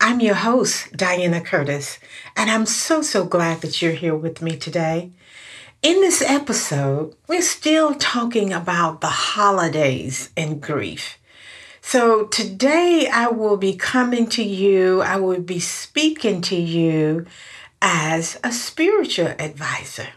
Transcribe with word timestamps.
I'm 0.00 0.20
your 0.20 0.36
host, 0.36 0.96
Diana 0.96 1.40
Curtis, 1.40 1.98
and 2.36 2.48
I'm 2.48 2.66
so, 2.66 3.02
so 3.02 3.24
glad 3.24 3.62
that 3.62 3.82
you're 3.82 3.92
here 3.92 4.14
with 4.14 4.40
me 4.40 4.56
today. 4.56 5.10
In 5.82 6.00
this 6.00 6.22
episode, 6.22 7.16
we're 7.26 7.42
still 7.42 7.94
talking 7.96 8.52
about 8.52 9.00
the 9.00 9.08
holidays 9.08 10.30
and 10.36 10.60
grief. 10.60 11.18
So 11.80 12.26
today 12.26 13.08
I 13.12 13.26
will 13.26 13.56
be 13.56 13.74
coming 13.74 14.28
to 14.28 14.42
you, 14.42 15.02
I 15.02 15.16
will 15.16 15.40
be 15.40 15.58
speaking 15.58 16.42
to 16.42 16.56
you 16.56 17.26
as 17.82 18.38
a 18.44 18.52
spiritual 18.52 19.34
advisor. 19.40 20.10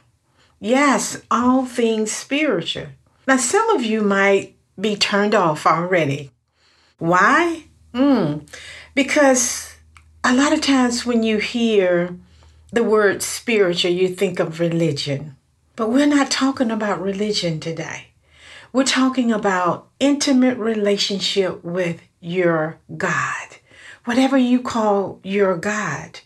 Yes, 0.59 1.23
all 1.31 1.65
things 1.65 2.11
spiritual. 2.11 2.87
Now, 3.25 3.37
some 3.37 3.67
of 3.71 3.83
you 3.83 4.01
might 4.01 4.55
be 4.79 4.95
turned 4.95 5.33
off 5.33 5.65
already. 5.65 6.29
Why? 6.99 7.63
Mm, 7.95 8.47
because 8.93 9.70
a 10.23 10.35
lot 10.35 10.53
of 10.53 10.61
times 10.61 11.05
when 11.05 11.23
you 11.23 11.39
hear 11.39 12.15
the 12.71 12.83
word 12.83 13.23
spiritual, 13.23 13.91
you 13.91 14.07
think 14.07 14.39
of 14.39 14.59
religion. 14.59 15.35
But 15.75 15.89
we're 15.89 16.05
not 16.05 16.29
talking 16.29 16.69
about 16.69 17.01
religion 17.01 17.59
today. 17.59 18.09
We're 18.71 18.83
talking 18.83 19.31
about 19.31 19.89
intimate 19.99 20.57
relationship 20.57 21.63
with 21.63 22.01
your 22.19 22.77
God. 22.95 23.57
Whatever 24.05 24.37
you 24.37 24.61
call 24.61 25.19
your 25.23 25.57
God. 25.57 26.19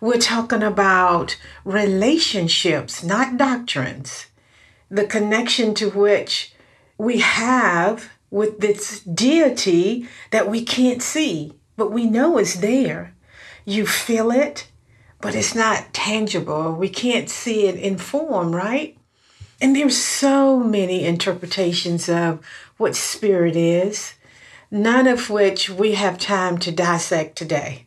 We're 0.00 0.18
talking 0.18 0.62
about 0.62 1.36
relationships, 1.64 3.02
not 3.02 3.36
doctrines. 3.36 4.26
The 4.90 5.06
connection 5.06 5.74
to 5.74 5.90
which 5.90 6.52
we 6.98 7.18
have 7.20 8.10
with 8.30 8.60
this 8.60 9.00
deity 9.00 10.06
that 10.30 10.48
we 10.48 10.64
can't 10.64 11.02
see, 11.02 11.54
but 11.76 11.90
we 11.90 12.06
know 12.06 12.38
is 12.38 12.60
there 12.60 13.14
you 13.68 13.86
feel 13.86 14.30
it, 14.30 14.66
but 15.20 15.34
it's 15.34 15.54
not 15.54 15.92
tangible. 15.92 16.72
We 16.72 16.88
can't 16.88 17.28
see 17.28 17.66
it 17.66 17.74
in 17.74 17.98
form, 17.98 18.56
right? 18.56 18.96
And 19.60 19.76
there's 19.76 19.98
so 19.98 20.58
many 20.58 21.04
interpretations 21.04 22.08
of 22.08 22.42
what 22.78 22.96
spirit 22.96 23.56
is, 23.56 24.14
none 24.70 25.06
of 25.06 25.28
which 25.28 25.68
we 25.68 25.92
have 25.92 26.16
time 26.18 26.56
to 26.58 26.72
dissect 26.72 27.36
today. 27.36 27.86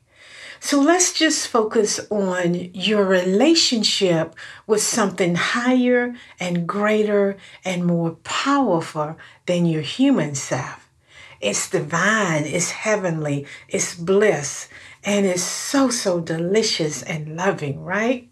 So 0.59 0.79
let's 0.79 1.13
just 1.13 1.47
focus 1.47 1.99
on 2.11 2.53
your 2.75 3.03
relationship 3.03 4.35
with 4.67 4.83
something 4.83 5.33
higher 5.33 6.13
and 6.39 6.67
greater 6.67 7.37
and 7.65 7.87
more 7.87 8.11
powerful 8.23 9.17
than 9.47 9.65
your 9.65 9.81
human 9.81 10.35
self. 10.35 10.91
It's 11.39 11.67
divine, 11.67 12.43
it's 12.43 12.69
heavenly, 12.69 13.47
it's 13.67 13.95
bliss, 13.95 14.69
and 15.03 15.25
it's 15.25 15.43
so, 15.43 15.89
so 15.89 16.19
delicious 16.19 17.01
and 17.03 17.35
loving, 17.35 17.83
right? 17.83 18.29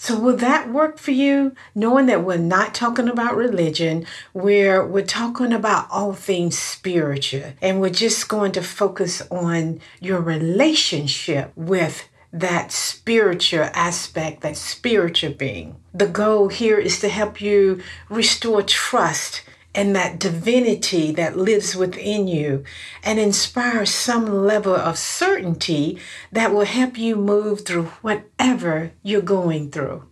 So, 0.00 0.16
will 0.16 0.36
that 0.36 0.70
work 0.70 0.98
for 0.98 1.10
you? 1.10 1.56
Knowing 1.74 2.06
that 2.06 2.22
we're 2.22 2.36
not 2.36 2.72
talking 2.72 3.08
about 3.08 3.36
religion, 3.36 4.06
where 4.32 4.86
we're 4.86 5.04
talking 5.04 5.52
about 5.52 5.88
all 5.90 6.12
things 6.12 6.56
spiritual, 6.56 7.52
and 7.60 7.80
we're 7.80 7.90
just 7.90 8.28
going 8.28 8.52
to 8.52 8.62
focus 8.62 9.22
on 9.28 9.80
your 10.00 10.20
relationship 10.20 11.52
with 11.56 12.08
that 12.32 12.70
spiritual 12.70 13.68
aspect, 13.74 14.42
that 14.42 14.56
spiritual 14.56 15.32
being. 15.32 15.74
The 15.92 16.06
goal 16.06 16.46
here 16.46 16.78
is 16.78 17.00
to 17.00 17.08
help 17.08 17.40
you 17.40 17.82
restore 18.08 18.62
trust 18.62 19.42
and 19.78 19.94
that 19.94 20.18
divinity 20.18 21.12
that 21.12 21.38
lives 21.38 21.76
within 21.76 22.26
you 22.26 22.64
and 23.04 23.20
inspire 23.20 23.86
some 23.86 24.26
level 24.26 24.74
of 24.74 24.98
certainty 24.98 25.96
that 26.32 26.52
will 26.52 26.64
help 26.64 26.98
you 26.98 27.14
move 27.14 27.60
through 27.60 27.84
whatever 28.02 28.90
you're 29.04 29.20
going 29.20 29.70
through. 29.70 30.02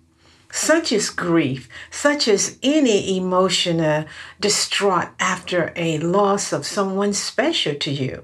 Such 0.53 0.93
as 0.93 1.11
grief, 1.11 1.69
such 1.91 2.29
as 2.29 2.61
any 2.63 3.17
emotional 3.17 4.05
distraught 4.39 5.09
after 5.19 5.73
a 5.75 5.99
loss 5.99 6.53
of 6.53 6.65
someone 6.65 7.13
special 7.13 7.75
to 7.75 7.91
you. 7.91 8.23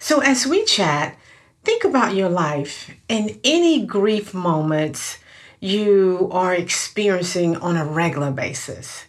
So, 0.00 0.18
as 0.18 0.44
we 0.44 0.64
chat, 0.64 1.16
think 1.62 1.84
about 1.84 2.16
your 2.16 2.30
life 2.30 2.90
and 3.08 3.38
any 3.44 3.86
grief 3.86 4.34
moments 4.34 5.18
you 5.60 6.28
are 6.32 6.52
experiencing 6.52 7.54
on 7.58 7.76
a 7.76 7.84
regular 7.84 8.32
basis. 8.32 9.04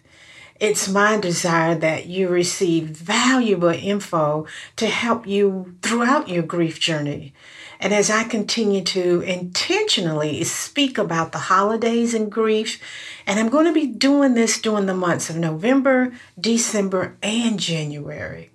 It's 0.60 0.90
my 0.90 1.18
desire 1.18 1.74
that 1.76 2.08
you 2.08 2.28
receive 2.28 2.90
valuable 2.90 3.70
info 3.70 4.46
to 4.76 4.88
help 4.88 5.26
you 5.26 5.78
throughout 5.82 6.28
your 6.28 6.44
grief 6.44 6.82
journey. 6.82 7.34
And 7.80 7.94
as 7.94 8.10
I 8.10 8.26
continue 8.26 8.84
to 8.84 9.22
intentionally 9.22 10.44
speak 10.44 10.98
about 10.98 11.32
the 11.32 11.38
holidays 11.38 12.14
and 12.14 12.30
grief, 12.30 12.82
and 13.26 13.40
I'm 13.40 13.48
going 13.48 13.68
to 13.68 13.72
be 13.72 13.88
doing 13.88 14.34
this 14.34 14.60
during 14.60 14.86
the 14.86 14.94
months 14.94 15.30
of 15.30 15.38
November, 15.38 16.12
December, 16.38 17.16
and 17.24 17.58
January. 17.58 18.52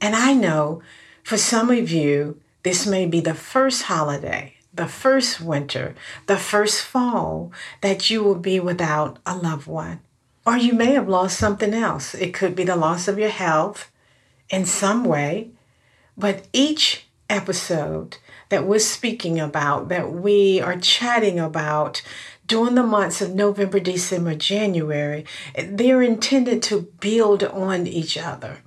And 0.00 0.14
I 0.14 0.32
know 0.32 0.80
for 1.24 1.36
some 1.36 1.70
of 1.70 1.90
you, 1.90 2.40
this 2.62 2.86
may 2.86 3.04
be 3.04 3.18
the 3.18 3.34
first 3.34 3.82
holiday, 3.84 4.54
the 4.72 4.86
first 4.86 5.40
winter, 5.40 5.96
the 6.26 6.36
first 6.36 6.82
fall 6.82 7.50
that 7.80 8.10
you 8.10 8.22
will 8.22 8.36
be 8.36 8.60
without 8.60 9.18
a 9.26 9.36
loved 9.36 9.66
one. 9.66 10.02
Or 10.46 10.56
you 10.56 10.74
may 10.74 10.92
have 10.92 11.08
lost 11.08 11.38
something 11.38 11.74
else. 11.74 12.14
It 12.14 12.32
could 12.32 12.54
be 12.54 12.62
the 12.62 12.76
loss 12.76 13.08
of 13.08 13.18
your 13.18 13.30
health 13.30 13.90
in 14.48 14.64
some 14.64 15.04
way. 15.04 15.50
But 16.16 16.46
each 16.52 17.06
episode 17.28 18.18
that 18.48 18.64
we're 18.64 18.78
speaking 18.78 19.40
about, 19.40 19.88
that 19.88 20.12
we 20.12 20.60
are 20.60 20.76
chatting 20.76 21.40
about 21.40 22.00
during 22.46 22.76
the 22.76 22.84
months 22.84 23.20
of 23.20 23.34
November, 23.34 23.80
December, 23.80 24.36
January, 24.36 25.24
they're 25.58 26.00
intended 26.00 26.62
to 26.62 26.92
build 27.00 27.42
on 27.42 27.88
each 27.88 28.16
other. 28.16 28.58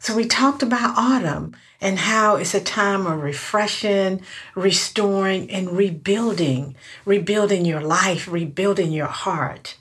So 0.00 0.16
we 0.16 0.24
talked 0.24 0.64
about 0.64 0.98
autumn 0.98 1.54
and 1.80 1.98
how 1.98 2.36
it's 2.36 2.54
a 2.54 2.60
time 2.60 3.06
of 3.06 3.22
refreshing, 3.22 4.22
restoring, 4.56 5.48
and 5.50 5.70
rebuilding, 5.70 6.74
rebuilding 7.04 7.64
your 7.64 7.80
life, 7.80 8.26
rebuilding 8.26 8.90
your 8.90 9.06
heart. 9.06 9.76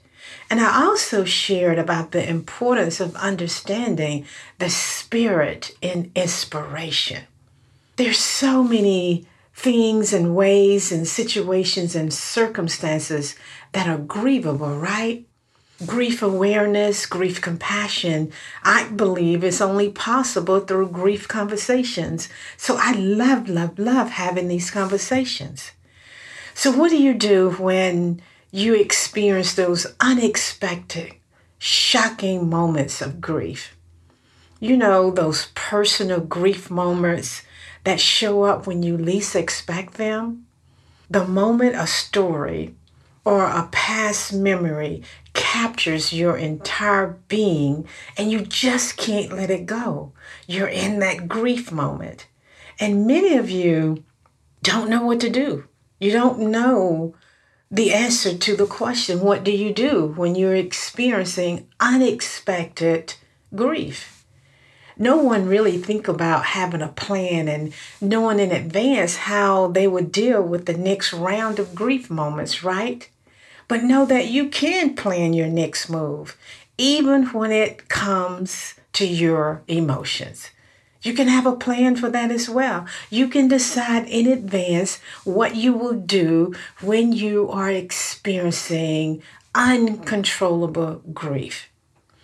And 0.49 0.59
I 0.59 0.83
also 0.83 1.25
shared 1.25 1.77
about 1.77 2.11
the 2.11 2.27
importance 2.27 2.99
of 2.99 3.15
understanding 3.15 4.25
the 4.57 4.69
spirit 4.69 5.71
in 5.81 6.11
inspiration. 6.15 7.23
There's 7.97 8.17
so 8.17 8.63
many 8.63 9.27
things 9.53 10.13
and 10.13 10.35
ways 10.35 10.91
and 10.91 11.07
situations 11.07 11.95
and 11.95 12.13
circumstances 12.13 13.35
that 13.73 13.87
are 13.87 13.97
grievable, 13.97 14.81
right? 14.81 15.25
Grief 15.85 16.21
awareness, 16.21 17.05
grief 17.05 17.41
compassion, 17.41 18.31
I 18.63 18.89
believe 18.89 19.43
is 19.43 19.61
only 19.61 19.91
possible 19.91 20.61
through 20.61 20.89
grief 20.89 21.27
conversations. 21.27 22.27
So 22.57 22.77
I 22.79 22.93
love, 22.93 23.47
love, 23.47 23.77
love 23.77 24.09
having 24.09 24.47
these 24.47 24.71
conversations. 24.71 25.71
So, 26.53 26.71
what 26.71 26.89
do 26.89 27.01
you 27.01 27.13
do 27.13 27.51
when 27.51 28.21
you 28.51 28.73
experience 28.73 29.53
those 29.53 29.87
unexpected, 29.99 31.13
shocking 31.57 32.49
moments 32.49 33.01
of 33.01 33.21
grief? 33.21 33.77
You 34.59 34.75
know, 34.75 35.11
those 35.11 35.49
personal 35.55 36.19
grief 36.19 36.69
moments 36.69 37.43
that 37.83 37.99
show 37.99 38.43
up 38.43 38.67
when 38.67 38.83
you 38.83 38.97
least 38.97 39.35
expect 39.35 39.95
them? 39.95 40.45
The 41.09 41.25
moment 41.25 41.75
a 41.75 41.87
story 41.87 42.75
or 43.23 43.45
a 43.45 43.69
past 43.71 44.33
memory 44.33 45.03
captures 45.33 46.11
your 46.11 46.37
entire 46.37 47.17
being 47.27 47.87
and 48.17 48.31
you 48.31 48.41
just 48.41 48.97
can't 48.97 49.31
let 49.31 49.49
it 49.49 49.65
go. 49.65 50.11
You're 50.47 50.67
in 50.67 50.99
that 50.99 51.27
grief 51.27 51.71
moment. 51.71 52.27
And 52.79 53.07
many 53.07 53.35
of 53.35 53.49
you 53.49 54.03
don't 54.63 54.89
know 54.89 55.05
what 55.05 55.19
to 55.21 55.29
do. 55.29 55.65
You 55.99 56.11
don't 56.11 56.51
know 56.51 57.15
the 57.71 57.93
answer 57.93 58.35
to 58.35 58.55
the 58.55 58.65
question 58.65 59.19
what 59.21 59.43
do 59.43 59.51
you 59.51 59.71
do 59.73 60.07
when 60.15 60.35
you're 60.35 60.55
experiencing 60.55 61.67
unexpected 61.79 63.13
grief? 63.55 64.25
No 64.97 65.17
one 65.17 65.47
really 65.47 65.77
think 65.77 66.07
about 66.07 66.45
having 66.45 66.81
a 66.81 66.89
plan 66.89 67.47
and 67.47 67.71
knowing 68.01 68.39
in 68.39 68.51
advance 68.51 69.15
how 69.15 69.67
they 69.67 69.87
would 69.87 70.11
deal 70.11 70.41
with 70.41 70.65
the 70.65 70.77
next 70.77 71.13
round 71.13 71.57
of 71.57 71.73
grief 71.73 72.09
moments, 72.09 72.63
right? 72.63 73.07
But 73.69 73.83
know 73.83 74.05
that 74.05 74.27
you 74.27 74.49
can 74.49 74.95
plan 74.95 75.31
your 75.31 75.47
next 75.47 75.89
move, 75.89 76.35
even 76.77 77.27
when 77.27 77.51
it 77.51 77.87
comes 77.87 78.75
to 78.93 79.07
your 79.07 79.61
emotions. 79.67 80.49
You 81.01 81.13
can 81.13 81.27
have 81.27 81.45
a 81.45 81.55
plan 81.55 81.95
for 81.95 82.09
that 82.09 82.31
as 82.31 82.49
well. 82.49 82.85
You 83.09 83.29
can 83.29 83.47
decide 83.47 84.07
in 84.07 84.27
advance 84.27 84.99
what 85.23 85.55
you 85.55 85.73
will 85.73 85.93
do 85.93 86.53
when 86.81 87.13
you 87.13 87.49
are 87.49 87.69
experiencing 87.69 89.21
uncontrollable 89.55 91.01
grief. 91.13 91.69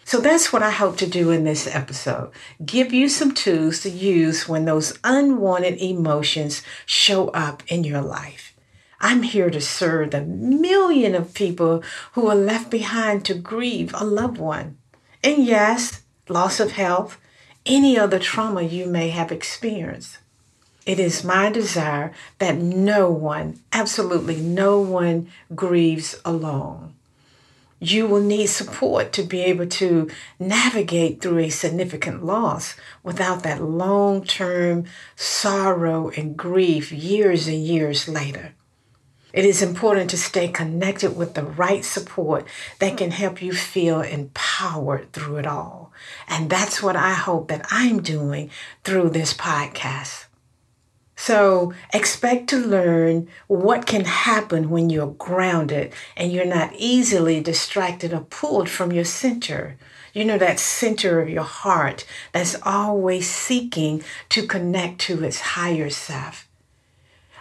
So 0.04 0.20
that's 0.20 0.54
what 0.54 0.62
I 0.62 0.70
hope 0.70 0.98
to 0.98 1.08
do 1.08 1.32
in 1.32 1.46
this 1.46 1.74
episode. 1.74 2.32
Give 2.64 2.94
you 2.94 3.10
some 3.10 3.34
tools 3.34 3.82
to 3.82 3.90
use 3.90 4.48
when 4.48 4.66
those 4.66 5.00
unwanted 5.04 5.82
emotions 5.82 6.62
show 6.86 7.30
up 7.30 7.64
in 7.68 7.84
your 7.84 8.02
life. 8.02 8.56
I'm 9.00 9.24
here 9.24 9.50
to 9.50 9.60
serve 9.60 10.12
the 10.12 10.22
million 10.22 11.16
of 11.16 11.34
people 11.34 11.84
who 12.14 12.28
are 12.28 12.36
left 12.36 12.70
behind 12.70 13.26
to 13.26 13.34
grieve 13.34 13.94
a 13.96 14.06
loved 14.06 14.38
one. 14.38 14.78
And 15.24 15.44
yes, 15.44 16.04
loss 16.30 16.60
of 16.60 16.74
health, 16.74 17.20
any 17.66 17.98
other 17.98 18.20
trauma 18.20 18.62
you 18.62 18.86
may 18.86 19.10
have 19.10 19.32
experienced. 19.32 20.20
It 20.86 21.00
is 21.00 21.24
my 21.24 21.50
desire 21.50 22.14
that 22.38 22.58
no 22.58 23.10
one, 23.10 23.60
absolutely 23.74 24.36
no 24.36 24.80
one, 24.80 25.30
grieves 25.56 26.20
alone. 26.24 26.94
You 27.80 28.08
will 28.08 28.22
need 28.22 28.48
support 28.48 29.12
to 29.14 29.24
be 29.24 29.42
able 29.42 29.68
to 29.68 30.10
navigate 30.40 31.22
through 31.22 31.40
a 31.40 31.50
significant 31.50 32.24
loss 32.24 32.76
without 33.04 33.44
that 33.44 33.62
long 33.62 34.24
term 34.24 34.86
sorrow 35.16 36.10
and 36.16 36.38
grief 36.38 36.92
years 36.92 37.48
and 37.48 37.64
years 37.66 38.08
later. 38.08 38.54
It 39.36 39.44
is 39.44 39.62
important 39.62 40.10
to 40.12 40.18
stay 40.18 40.48
connected 40.48 41.18
with 41.18 41.34
the 41.34 41.44
right 41.44 41.84
support 41.84 42.48
that 42.80 42.98
can 42.98 43.12
help 43.12 43.42
you 43.42 43.52
feel 43.52 44.00
empowered 44.00 45.12
through 45.12 45.36
it 45.36 45.46
all. 45.46 45.92
And 46.30 46.50
that's 46.50 46.82
what 46.82 46.96
I 46.96 47.12
hope 47.12 47.50
that 47.50 47.66
I'm 47.70 48.02
doing 48.02 48.50
through 48.86 49.10
this 49.10 49.34
podcast. 49.34 50.28
So 51.18 51.74
expect 51.94 52.48
to 52.52 52.58
learn 52.58 53.28
what 53.48 53.86
can 53.86 54.06
happen 54.06 54.70
when 54.70 54.90
you're 54.90 55.08
grounded 55.08 55.92
and 56.16 56.32
you're 56.32 56.46
not 56.46 56.72
easily 56.74 57.42
distracted 57.42 58.14
or 58.14 58.22
pulled 58.22 58.70
from 58.70 58.94
your 58.94 59.04
center. 59.04 59.78
You 60.14 60.24
know, 60.24 60.38
that 60.38 60.62
center 60.62 61.20
of 61.20 61.28
your 61.28 61.44
heart 61.44 62.06
that's 62.32 62.56
always 62.64 63.30
seeking 63.30 64.02
to 64.30 64.48
connect 64.48 65.00
to 65.02 65.26
its 65.26 65.42
higher 65.42 65.90
self. 65.90 66.48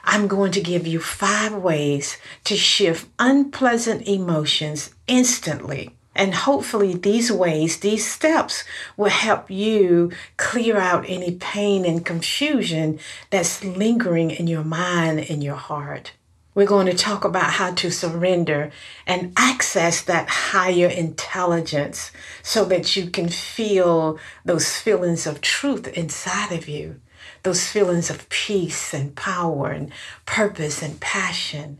I'm 0.06 0.28
going 0.28 0.52
to 0.52 0.60
give 0.60 0.86
you 0.86 1.00
five 1.00 1.54
ways 1.54 2.18
to 2.44 2.56
shift 2.56 3.08
unpleasant 3.18 4.06
emotions 4.06 4.94
instantly. 5.06 5.96
And 6.16 6.34
hopefully, 6.34 6.94
these 6.94 7.32
ways, 7.32 7.78
these 7.78 8.08
steps 8.08 8.62
will 8.96 9.10
help 9.10 9.50
you 9.50 10.12
clear 10.36 10.78
out 10.78 11.04
any 11.08 11.32
pain 11.32 11.84
and 11.84 12.06
confusion 12.06 13.00
that's 13.30 13.64
lingering 13.64 14.30
in 14.30 14.46
your 14.46 14.62
mind 14.62 15.26
and 15.28 15.42
your 15.42 15.56
heart. 15.56 16.12
We're 16.54 16.66
going 16.66 16.86
to 16.86 16.94
talk 16.94 17.24
about 17.24 17.50
how 17.54 17.74
to 17.74 17.90
surrender 17.90 18.70
and 19.08 19.32
access 19.36 20.02
that 20.02 20.28
higher 20.28 20.86
intelligence 20.86 22.12
so 22.44 22.64
that 22.66 22.94
you 22.94 23.10
can 23.10 23.28
feel 23.28 24.20
those 24.44 24.76
feelings 24.76 25.26
of 25.26 25.40
truth 25.40 25.88
inside 25.88 26.52
of 26.52 26.68
you 26.68 27.00
those 27.44 27.68
feelings 27.68 28.10
of 28.10 28.28
peace 28.28 28.92
and 28.92 29.14
power 29.14 29.70
and 29.70 29.92
purpose 30.26 30.82
and 30.82 30.98
passion, 30.98 31.78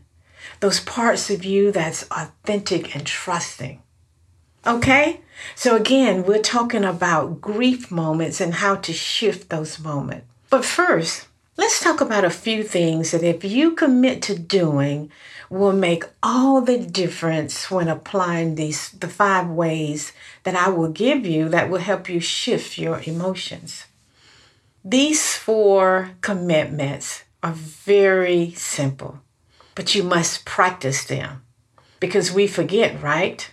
those 0.61 0.79
parts 0.79 1.29
of 1.29 1.43
you 1.43 1.71
that's 1.71 2.03
authentic 2.11 2.95
and 2.95 3.05
trusting. 3.05 3.81
Okay? 4.65 5.19
So, 5.55 5.75
again, 5.75 6.23
we're 6.23 6.41
talking 6.41 6.85
about 6.85 7.41
grief 7.41 7.91
moments 7.91 8.39
and 8.39 8.53
how 8.53 8.75
to 8.75 8.93
shift 8.93 9.49
those 9.49 9.79
moments. 9.79 10.25
But 10.49 10.63
first, 10.63 11.27
let's 11.57 11.81
talk 11.83 11.99
about 11.99 12.23
a 12.23 12.29
few 12.29 12.63
things 12.63 13.11
that 13.11 13.23
if 13.23 13.43
you 13.43 13.71
commit 13.71 14.21
to 14.23 14.39
doing, 14.39 15.11
will 15.49 15.73
make 15.73 16.03
all 16.23 16.61
the 16.61 16.77
difference 16.79 17.69
when 17.69 17.87
applying 17.87 18.55
these 18.55 18.89
the 18.91 19.07
five 19.07 19.47
ways 19.47 20.11
that 20.43 20.55
I 20.55 20.69
will 20.69 20.89
give 20.89 21.25
you 21.25 21.49
that 21.49 21.69
will 21.69 21.79
help 21.79 22.09
you 22.09 22.19
shift 22.19 22.77
your 22.77 23.01
emotions. 23.05 23.85
These 24.87 25.33
four 25.35 26.11
commitments 26.21 27.23
are 27.41 27.53
very 27.53 28.51
simple, 28.51 29.19
but 29.73 29.95
you 29.95 30.03
must 30.03 30.45
practice 30.45 31.03
them 31.05 31.41
because 31.99 32.31
we 32.31 32.45
forget, 32.45 33.01
right? 33.01 33.51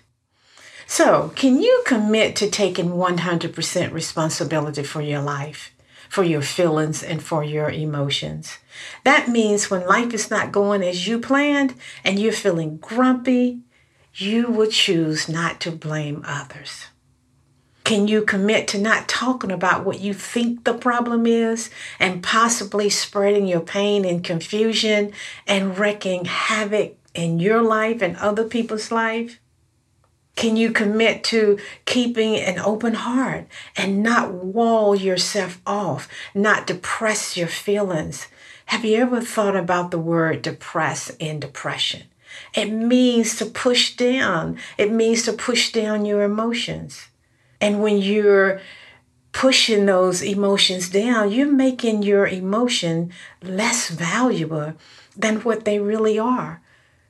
So, 0.87 1.33
can 1.35 1.63
you 1.63 1.85
commit 1.87 2.37
to 2.37 2.51
taking 2.51 2.91
100% 2.91 3.93
responsibility 3.95 4.83
for 4.83 5.01
your 5.01 5.23
life, 5.23 5.73
for 6.11 6.23
your 6.23 6.43
feelings, 6.43 7.03
and 7.03 7.23
for 7.23 7.43
your 7.43 7.71
emotions? 7.71 8.59
That 9.05 9.29
means 9.29 9.71
when 9.71 9.87
life 9.87 10.13
is 10.13 10.31
not 10.31 10.53
going 10.53 10.83
as 10.83 11.09
you 11.09 11.19
planned 11.19 11.73
and 12.05 12.19
you're 12.19 12.33
feeling 12.33 12.77
grumpy, 12.77 13.61
you 14.15 14.49
will 14.49 14.71
choose 14.71 15.31
not 15.31 15.61
to 15.61 15.71
blame 15.71 16.23
others. 16.27 16.89
Can 17.93 18.09
you 18.09 18.23
commit 18.23 18.69
to 18.69 18.79
not 18.79 19.07
talking 19.07 19.53
about 19.53 19.85
what 19.85 20.01
you 20.01 20.15
think 20.15 20.65
the 20.65 20.73
problem 20.73 21.27
is 21.27 21.69
and 22.01 22.23
possibly 22.23 22.89
spreading 22.89 23.45
your 23.47 23.61
pain 23.61 24.07
and 24.07 24.25
confusion 24.25 25.13
and 25.47 25.79
wreaking 25.79 26.25
havoc 26.25 26.97
in 27.13 27.39
your 27.39 27.61
life 27.61 28.01
and 28.01 28.17
other 28.17 28.45
people's 28.45 28.91
life? 28.91 29.41
Can 30.37 30.57
you 30.57 30.73
commit 30.73 31.23
to 31.25 31.59
keeping 31.85 32.37
an 32.37 32.59
open 32.59 32.95
heart 32.95 33.47
and 33.77 34.03
not 34.03 34.33
wall 34.33 34.97
yourself 34.97 35.61
off, 35.67 36.09
not 36.35 36.67
depress 36.67 37.37
your 37.37 37.47
feelings? 37.47 38.27
Have 38.65 38.87
you 38.87 39.03
ever 39.03 39.21
thought 39.21 39.55
about 39.55 39.91
the 39.91 39.99
word 39.99 40.41
depress 40.41 41.11
in 41.19 41.41
depression? 41.41 42.05
It 42.55 42.73
means 42.73 43.37
to 43.37 43.45
push 43.45 43.97
down. 43.97 44.57
It 44.79 44.91
means 44.91 45.25
to 45.25 45.35
push 45.35 45.73
down 45.73 46.07
your 46.07 46.23
emotions. 46.23 47.09
And 47.63 47.81
when 47.81 47.99
you're 47.99 48.61
pushing 49.31 49.87
those 49.87 50.21
emotions 50.21 50.91
down, 50.91 51.31
you're 51.31 51.51
making 51.51 52.03
your 52.03 52.27
emotion 52.27 53.13
less 53.41 53.89
valuable 53.89 54.75
than 55.17 55.37
what 55.43 55.65
they 55.65 55.79
really 55.79 56.19
are. 56.19 56.61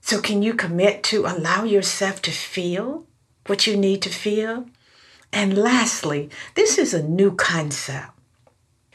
So, 0.03 0.21
can 0.21 0.43
you 0.43 0.53
commit 0.53 1.03
to 1.05 1.25
allow 1.25 1.65
yourself 1.65 2.21
to 2.23 2.31
feel 2.31 3.07
what 3.47 3.67
you 3.67 3.77
need 3.79 4.03
to 4.03 4.11
feel? 4.11 4.67
And 5.33 5.57
lastly, 5.57 6.29
this 6.55 6.77
is 6.77 6.93
a 6.93 7.03
new 7.03 7.35
concept. 7.35 8.11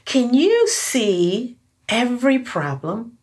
Can 0.06 0.36
you 0.36 0.68
see 0.68 1.58
every 1.90 2.38
problem, 2.38 3.18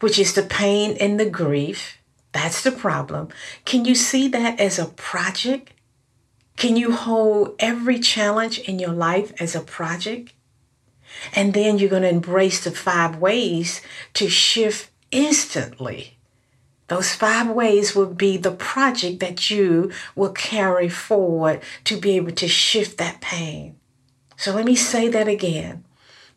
which 0.00 0.18
is 0.18 0.32
the 0.32 0.42
pain 0.42 0.96
and 1.00 1.20
the 1.20 1.28
grief? 1.28 1.98
That's 2.32 2.62
the 2.62 2.72
problem. 2.72 3.28
Can 3.66 3.84
you 3.84 3.94
see 3.94 4.28
that 4.28 4.58
as 4.58 4.78
a 4.78 4.86
project 4.86 5.72
can 6.58 6.76
you 6.76 6.90
hold 6.90 7.54
every 7.60 8.00
challenge 8.00 8.58
in 8.58 8.80
your 8.80 8.92
life 8.92 9.32
as 9.40 9.54
a 9.54 9.60
project? 9.60 10.32
And 11.32 11.54
then 11.54 11.78
you're 11.78 11.88
going 11.88 12.02
to 12.02 12.08
embrace 12.08 12.64
the 12.64 12.72
five 12.72 13.16
ways 13.16 13.80
to 14.14 14.28
shift 14.28 14.90
instantly. 15.12 16.18
Those 16.88 17.14
five 17.14 17.48
ways 17.48 17.94
will 17.94 18.12
be 18.12 18.36
the 18.36 18.50
project 18.50 19.20
that 19.20 19.50
you 19.50 19.92
will 20.16 20.32
carry 20.32 20.88
forward 20.88 21.62
to 21.84 21.96
be 21.96 22.16
able 22.16 22.32
to 22.32 22.48
shift 22.48 22.98
that 22.98 23.20
pain. 23.20 23.76
So 24.36 24.52
let 24.52 24.64
me 24.64 24.74
say 24.74 25.06
that 25.08 25.28
again. 25.28 25.84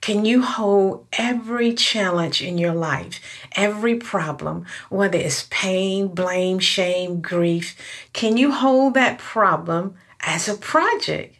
Can 0.01 0.25
you 0.25 0.41
hold 0.41 1.07
every 1.13 1.73
challenge 1.73 2.41
in 2.41 2.57
your 2.57 2.73
life, 2.73 3.19
every 3.55 3.95
problem, 3.95 4.65
whether 4.89 5.17
it's 5.17 5.47
pain, 5.51 6.07
blame, 6.07 6.57
shame, 6.57 7.21
grief? 7.21 7.75
Can 8.11 8.35
you 8.35 8.51
hold 8.51 8.95
that 8.95 9.19
problem 9.19 9.95
as 10.21 10.47
a 10.47 10.55
project? 10.55 11.35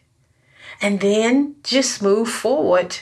And 0.80 1.00
then 1.00 1.56
just 1.62 2.02
move 2.02 2.28
forward 2.28 2.98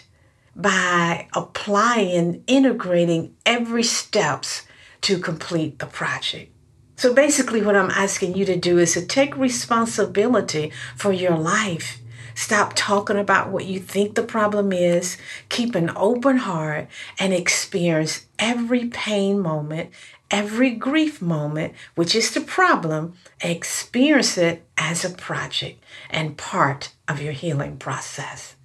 by 0.54 1.28
applying, 1.34 2.42
integrating 2.46 3.34
every 3.46 3.82
steps 3.82 4.66
to 5.02 5.18
complete 5.18 5.78
the 5.78 5.86
project. 5.86 6.52
So 6.96 7.14
basically 7.14 7.62
what 7.62 7.76
I'm 7.76 7.90
asking 7.90 8.36
you 8.36 8.44
to 8.44 8.56
do 8.56 8.78
is 8.78 8.92
to 8.92 9.06
take 9.06 9.34
responsibility 9.36 10.70
for 10.96 11.12
your 11.12 11.38
life. 11.38 11.98
Stop 12.34 12.72
talking 12.74 13.16
about 13.16 13.50
what 13.50 13.64
you 13.64 13.80
think 13.80 14.14
the 14.14 14.22
problem 14.22 14.72
is. 14.72 15.16
Keep 15.48 15.74
an 15.74 15.90
open 15.96 16.36
heart 16.38 16.88
and 17.18 17.32
experience 17.32 18.26
every 18.38 18.86
pain 18.86 19.40
moment, 19.40 19.90
every 20.30 20.70
grief 20.70 21.20
moment, 21.20 21.74
which 21.94 22.14
is 22.14 22.32
the 22.32 22.40
problem. 22.40 23.14
Experience 23.40 24.38
it 24.38 24.64
as 24.76 25.04
a 25.04 25.10
project 25.10 25.82
and 26.08 26.36
part 26.36 26.92
of 27.08 27.20
your 27.20 27.32
healing 27.32 27.76
process. 27.76 28.56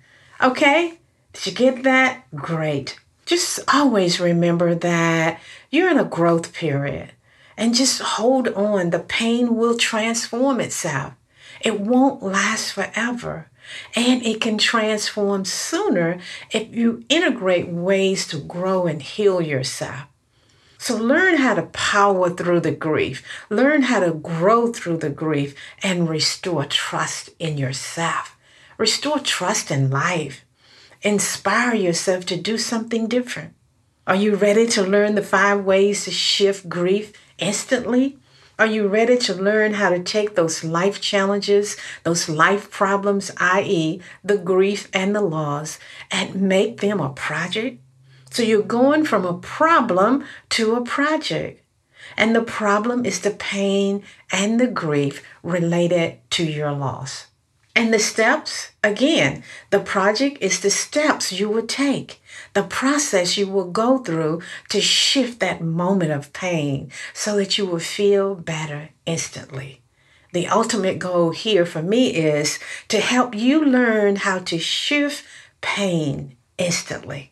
Okay? 0.41 0.99
Did 1.33 1.45
you 1.47 1.51
get 1.51 1.83
that? 1.83 2.25
Great. 2.35 2.99
Just 3.25 3.59
always 3.73 4.19
remember 4.19 4.75
that 4.75 5.41
you're 5.71 5.89
in 5.89 5.97
a 5.97 6.05
growth 6.05 6.53
period 6.53 7.11
and 7.57 7.73
just 7.73 8.01
hold 8.01 8.47
on. 8.49 8.91
The 8.91 8.99
pain 8.99 9.55
will 9.55 9.77
transform 9.77 10.59
itself. 10.59 11.13
It 11.61 11.79
won't 11.79 12.21
last 12.21 12.73
forever. 12.73 13.49
And 13.95 14.23
it 14.23 14.41
can 14.41 14.59
transform 14.59 15.43
sooner 15.43 16.19
if 16.51 16.73
you 16.75 17.03
integrate 17.09 17.67
ways 17.67 18.27
to 18.27 18.37
grow 18.37 18.85
and 18.85 19.01
heal 19.01 19.41
yourself. 19.41 20.03
So 20.85 20.95
learn 20.95 21.37
how 21.37 21.55
to 21.55 21.63
power 21.63 22.29
through 22.29 22.59
the 22.59 22.71
grief, 22.71 23.23
learn 23.49 23.81
how 23.81 24.01
to 24.01 24.13
grow 24.13 24.71
through 24.71 24.97
the 24.97 25.09
grief, 25.09 25.55
and 25.81 26.07
restore 26.07 26.65
trust 26.65 27.31
in 27.39 27.57
yourself. 27.57 28.37
Restore 28.77 29.17
trust 29.17 29.71
in 29.71 29.89
life. 29.89 30.45
Inspire 31.01 31.73
yourself 31.73 32.27
to 32.27 32.37
do 32.37 32.59
something 32.59 33.07
different. 33.07 33.55
Are 34.05 34.15
you 34.15 34.35
ready 34.35 34.67
to 34.67 34.83
learn 34.83 35.15
the 35.15 35.23
five 35.23 35.65
ways 35.65 36.05
to 36.05 36.11
shift 36.11 36.69
grief 36.69 37.13
instantly? 37.39 38.19
Are 38.59 38.67
you 38.67 38.87
ready 38.87 39.17
to 39.17 39.33
learn 39.33 39.73
how 39.73 39.89
to 39.89 40.03
take 40.03 40.35
those 40.35 40.63
life 40.63 41.01
challenges, 41.01 41.77
those 42.03 42.29
life 42.29 42.69
problems, 42.69 43.31
i.e., 43.37 44.01
the 44.23 44.37
grief 44.37 44.87
and 44.93 45.15
the 45.15 45.21
loss, 45.21 45.79
and 46.11 46.39
make 46.39 46.81
them 46.81 46.99
a 46.99 47.09
project? 47.09 47.79
So 48.35 48.43
you're 48.43 48.63
going 48.63 49.05
from 49.05 49.23
a 49.23 49.37
problem 49.37 50.25
to 50.49 50.75
a 50.75 50.83
project. 50.83 51.63
And 52.17 52.35
the 52.35 52.41
problem 52.41 53.05
is 53.05 53.21
the 53.21 53.31
pain 53.31 54.03
and 54.29 54.59
the 54.59 54.67
grief 54.67 55.23
related 55.41 56.17
to 56.31 56.43
your 56.43 56.73
loss. 56.73 57.27
And 57.77 57.93
the 57.93 57.99
steps, 57.99 58.71
again, 58.83 59.41
the 59.69 59.79
project 59.79 60.39
is 60.41 60.59
the 60.59 60.69
steps 60.69 61.31
you 61.31 61.47
will 61.47 61.65
take, 61.65 62.21
the 62.51 62.63
process 62.63 63.37
you 63.37 63.47
will 63.47 63.71
go 63.71 63.99
through 63.99 64.41
to 64.67 64.81
shift 64.81 65.39
that 65.39 65.61
moment 65.61 66.11
of 66.11 66.33
pain 66.33 66.91
so 67.13 67.37
that 67.37 67.57
you 67.57 67.65
will 67.65 67.79
feel 67.79 68.35
better 68.35 68.89
instantly. 69.05 69.81
The 70.33 70.47
ultimate 70.47 70.99
goal 70.99 71.29
here 71.29 71.65
for 71.65 71.81
me 71.81 72.13
is 72.13 72.59
to 72.89 72.99
help 72.99 73.33
you 73.33 73.63
learn 73.63 74.17
how 74.17 74.39
to 74.39 74.59
shift 74.59 75.23
pain 75.61 76.35
instantly. 76.57 77.31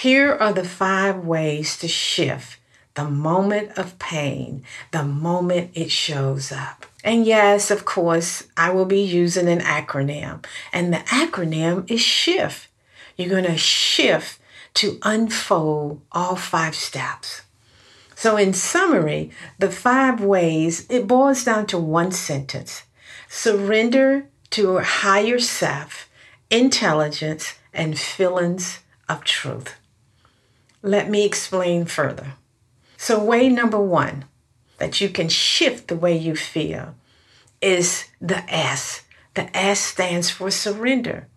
Here 0.00 0.32
are 0.32 0.54
the 0.54 0.64
five 0.64 1.26
ways 1.26 1.76
to 1.76 1.86
shift 1.86 2.56
the 2.94 3.04
moment 3.04 3.76
of 3.76 3.98
pain, 3.98 4.64
the 4.92 5.04
moment 5.04 5.72
it 5.74 5.90
shows 5.90 6.50
up. 6.50 6.86
And 7.04 7.26
yes, 7.26 7.70
of 7.70 7.84
course, 7.84 8.44
I 8.56 8.70
will 8.70 8.86
be 8.86 9.02
using 9.02 9.46
an 9.46 9.60
acronym. 9.60 10.42
And 10.72 10.90
the 10.90 11.04
acronym 11.10 11.90
is 11.90 12.00
SHIFT. 12.00 12.68
You're 13.18 13.28
going 13.28 13.44
to 13.44 13.58
shift 13.58 14.40
to 14.74 14.98
unfold 15.02 16.00
all 16.12 16.34
five 16.34 16.74
steps. 16.74 17.42
So, 18.14 18.38
in 18.38 18.54
summary, 18.54 19.30
the 19.58 19.70
five 19.70 20.24
ways, 20.24 20.86
it 20.88 21.06
boils 21.06 21.44
down 21.44 21.66
to 21.66 21.78
one 21.78 22.12
sentence 22.12 22.84
surrender 23.28 24.28
to 24.52 24.78
a 24.78 24.82
higher 24.82 25.38
self, 25.38 26.08
intelligence, 26.48 27.58
and 27.74 27.98
feelings 27.98 28.78
of 29.06 29.24
truth. 29.24 29.76
Let 30.82 31.10
me 31.10 31.24
explain 31.24 31.84
further. 31.84 32.34
So, 32.96 33.22
way 33.22 33.48
number 33.48 33.80
one 33.80 34.24
that 34.78 35.00
you 35.00 35.08
can 35.08 35.28
shift 35.28 35.88
the 35.88 35.96
way 35.96 36.16
you 36.16 36.34
feel 36.34 36.94
is 37.60 38.06
the 38.20 38.42
S. 38.52 39.02
The 39.34 39.54
S 39.56 39.80
stands 39.80 40.30
for 40.30 40.50
surrender. 40.50 41.28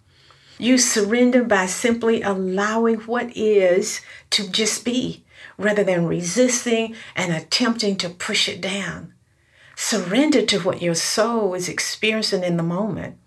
You 0.58 0.78
surrender 0.78 1.44
by 1.44 1.66
simply 1.66 2.22
allowing 2.22 3.00
what 3.02 3.36
is 3.36 4.02
to 4.32 4.50
just 4.50 4.86
be 4.86 5.24
rather 5.58 5.84
than 5.84 6.06
resisting 6.06 6.96
and 7.16 7.34
attempting 7.34 7.98
to 7.98 8.10
push 8.10 8.48
it 8.48 8.62
down. 8.62 9.14
Surrender 9.76 10.46
to 10.46 10.60
what 10.60 10.82
your 10.82 10.96
soul 10.96 11.54
is 11.54 11.68
experiencing 11.68 12.44
in 12.44 12.58
the 12.58 12.64
moment. 12.64 13.18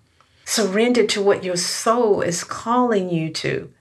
Surrender 0.44 1.06
to 1.08 1.23
what 1.23 1.44
your 1.44 1.56
soul 1.56 2.23
is 2.23 2.44
calling 2.44 3.11
you 3.11 3.30
to. 3.30 3.73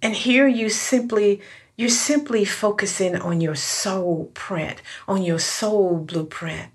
And 0.00 0.14
here 0.14 0.46
you 0.46 0.68
simply 0.68 1.40
you're 1.76 1.90
simply 1.90 2.44
focusing 2.44 3.16
on 3.16 3.40
your 3.40 3.54
soul 3.54 4.30
print, 4.32 4.80
on 5.06 5.22
your 5.22 5.38
soul 5.38 5.98
blueprint. 5.98 6.70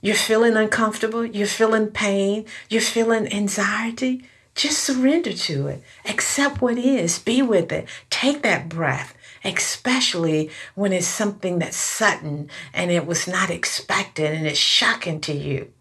You're 0.00 0.14
feeling 0.14 0.56
uncomfortable, 0.56 1.26
you're 1.26 1.48
feeling 1.48 1.88
pain, 1.88 2.46
you're 2.68 2.80
feeling 2.80 3.32
anxiety. 3.32 4.24
Just 4.54 4.78
surrender 4.82 5.32
to 5.32 5.68
it. 5.68 5.82
Accept 6.04 6.60
what 6.60 6.78
is. 6.78 7.18
Be 7.18 7.42
with 7.42 7.70
it. 7.72 7.88
Take 8.10 8.42
that 8.42 8.68
breath, 8.68 9.16
especially 9.44 10.50
when 10.74 10.92
it's 10.92 11.06
something 11.06 11.58
that's 11.58 11.76
sudden 11.76 12.50
and 12.72 12.90
it 12.90 13.06
was 13.06 13.28
not 13.28 13.50
expected 13.50 14.32
and 14.32 14.46
it's 14.46 14.58
shocking 14.58 15.20
to 15.22 15.32
you. 15.32 15.72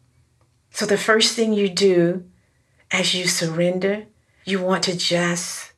So, 0.71 0.85
the 0.85 0.97
first 0.97 1.35
thing 1.35 1.53
you 1.53 1.69
do 1.69 2.25
as 2.91 3.15
you 3.15 3.25
surrender, 3.27 4.05
you 4.45 4.61
want 4.61 4.83
to 4.83 4.95
just 4.95 5.73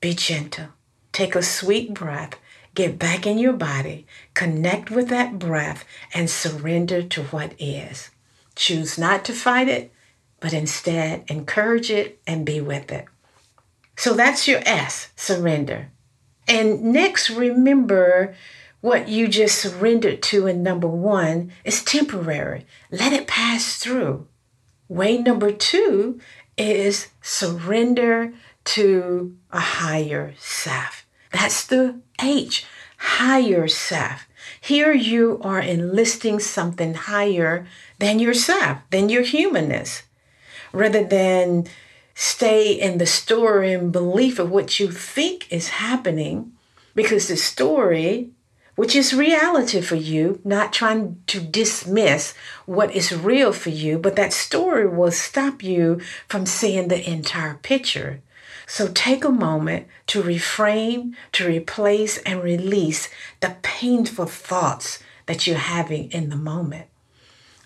be 0.00 0.12
gentle. 0.12 0.68
Take 1.12 1.34
a 1.34 1.42
sweet 1.42 1.92
breath, 1.94 2.36
get 2.74 2.98
back 2.98 3.26
in 3.26 3.38
your 3.38 3.52
body, 3.52 4.06
connect 4.34 4.90
with 4.90 5.08
that 5.08 5.38
breath, 5.38 5.84
and 6.14 6.28
surrender 6.28 7.02
to 7.02 7.24
what 7.24 7.54
is. 7.58 8.10
Choose 8.54 8.98
not 8.98 9.24
to 9.26 9.32
fight 9.32 9.68
it, 9.68 9.92
but 10.40 10.52
instead 10.52 11.24
encourage 11.28 11.90
it 11.90 12.20
and 12.26 12.44
be 12.44 12.60
with 12.60 12.90
it. 12.90 13.06
So 13.96 14.14
that's 14.14 14.48
your 14.48 14.60
S, 14.64 15.08
surrender. 15.16 15.90
And 16.48 16.82
next, 16.92 17.30
remember 17.30 18.34
what 18.80 19.08
you 19.08 19.28
just 19.28 19.58
surrendered 19.58 20.22
to 20.22 20.46
in 20.46 20.62
number 20.62 20.88
one 20.88 21.52
is 21.64 21.84
temporary. 21.84 22.66
Let 22.90 23.12
it 23.12 23.28
pass 23.28 23.78
through. 23.78 24.26
Way 24.88 25.18
number 25.18 25.52
two 25.52 26.20
is 26.58 27.08
surrender 27.22 28.32
to 28.64 29.36
a 29.50 29.60
higher 29.60 30.34
self. 30.38 31.01
That's 31.32 31.66
the 31.66 32.00
H, 32.20 32.64
higher 32.98 33.66
self. 33.68 34.26
Here 34.60 34.92
you 34.92 35.40
are 35.42 35.60
enlisting 35.60 36.38
something 36.38 36.94
higher 36.94 37.66
than 37.98 38.18
yourself, 38.18 38.78
than 38.90 39.08
your 39.08 39.22
humanness, 39.22 40.02
rather 40.72 41.02
than 41.02 41.66
stay 42.14 42.72
in 42.72 42.98
the 42.98 43.06
story 43.06 43.72
and 43.72 43.90
belief 43.90 44.38
of 44.38 44.50
what 44.50 44.78
you 44.78 44.90
think 44.90 45.50
is 45.50 45.68
happening, 45.68 46.52
because 46.94 47.28
the 47.28 47.36
story, 47.36 48.30
which 48.76 48.94
is 48.94 49.14
reality 49.14 49.80
for 49.80 49.96
you, 49.96 50.40
not 50.44 50.72
trying 50.72 51.22
to 51.26 51.40
dismiss 51.40 52.34
what 52.66 52.94
is 52.94 53.16
real 53.16 53.52
for 53.52 53.70
you, 53.70 53.98
but 53.98 54.16
that 54.16 54.32
story 54.32 54.86
will 54.86 55.10
stop 55.10 55.62
you 55.62 56.00
from 56.28 56.46
seeing 56.46 56.88
the 56.88 57.10
entire 57.10 57.54
picture. 57.62 58.20
So 58.72 58.88
take 58.88 59.22
a 59.22 59.28
moment 59.28 59.86
to 60.06 60.22
reframe, 60.22 61.12
to 61.32 61.46
replace, 61.46 62.16
and 62.16 62.42
release 62.42 63.10
the 63.40 63.56
painful 63.60 64.24
thoughts 64.24 64.98
that 65.26 65.46
you're 65.46 65.58
having 65.58 66.10
in 66.10 66.30
the 66.30 66.36
moment. 66.36 66.86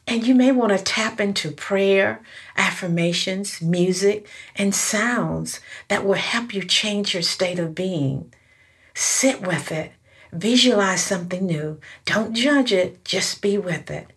And 0.09 0.27
you 0.27 0.35
may 0.35 0.51
want 0.51 0.77
to 0.77 0.83
tap 0.83 1.21
into 1.21 1.53
prayer, 1.53 2.25
affirmations, 2.57 3.63
music, 3.63 4.29
and 4.57 4.75
sounds 4.75 5.61
that 5.87 6.05
will 6.05 6.15
help 6.15 6.53
you 6.53 6.63
change 6.65 7.15
your 7.15 7.23
state 7.23 7.61
of 7.61 7.73
being. 7.73 8.35
Sit 8.93 9.47
with 9.47 9.71
it. 9.71 9.93
Visualize 10.33 11.05
something 11.05 11.47
new. 11.47 11.79
Don't 12.05 12.35
judge 12.35 12.73
it, 12.73 13.05
just 13.05 13.41
be 13.41 13.57
with 13.57 13.93
it. 13.93 14.09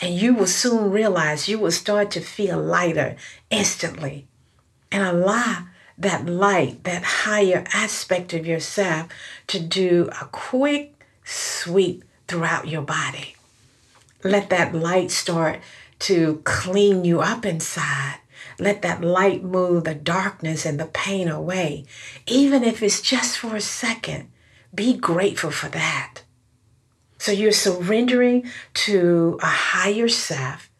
And 0.00 0.14
you 0.14 0.32
will 0.32 0.46
soon 0.46 0.90
realize 0.90 1.46
you 1.46 1.58
will 1.58 1.72
start 1.72 2.10
to 2.12 2.22
feel 2.22 2.58
lighter 2.58 3.16
instantly. 3.50 4.26
And 4.90 5.02
allow 5.02 5.66
that 5.98 6.26
light, 6.26 6.84
that 6.84 7.02
higher 7.02 7.64
aspect 7.72 8.32
of 8.34 8.46
yourself 8.46 9.08
to 9.46 9.60
do 9.60 10.10
a 10.20 10.26
quick 10.26 10.94
sweep 11.24 12.04
throughout 12.28 12.68
your 12.68 12.82
body. 12.82 13.36
Let 14.22 14.50
that 14.50 14.74
light 14.74 15.10
start 15.10 15.60
to 16.00 16.42
clean 16.44 17.04
you 17.04 17.20
up 17.20 17.46
inside. 17.46 18.18
Let 18.58 18.82
that 18.82 19.02
light 19.02 19.42
move 19.42 19.84
the 19.84 19.94
darkness 19.94 20.64
and 20.64 20.80
the 20.80 20.86
pain 20.86 21.28
away. 21.28 21.84
Even 22.26 22.64
if 22.64 22.82
it's 22.82 23.00
just 23.00 23.38
for 23.38 23.56
a 23.56 23.60
second, 23.60 24.30
be 24.74 24.94
grateful 24.94 25.50
for 25.50 25.68
that. 25.68 26.22
So 27.18 27.32
you're 27.32 27.52
surrendering 27.52 28.50
to 28.74 29.38
a 29.42 29.46
higher 29.46 30.08
self. 30.08 30.70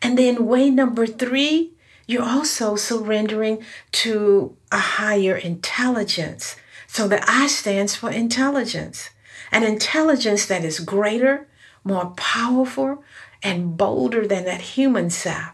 And 0.00 0.16
then, 0.16 0.46
way 0.46 0.70
number 0.70 1.06
three, 1.06 1.72
you're 2.08 2.22
also 2.24 2.74
surrendering 2.74 3.62
to 3.92 4.56
a 4.72 4.78
higher 4.78 5.36
intelligence. 5.36 6.56
So 6.88 7.06
the 7.06 7.22
I 7.30 7.46
stands 7.46 7.94
for 7.94 8.10
intelligence, 8.10 9.10
an 9.52 9.62
intelligence 9.62 10.46
that 10.46 10.64
is 10.64 10.80
greater, 10.80 11.46
more 11.84 12.06
powerful, 12.16 13.04
and 13.42 13.76
bolder 13.76 14.26
than 14.26 14.46
that 14.46 14.62
human 14.62 15.10
self. 15.10 15.52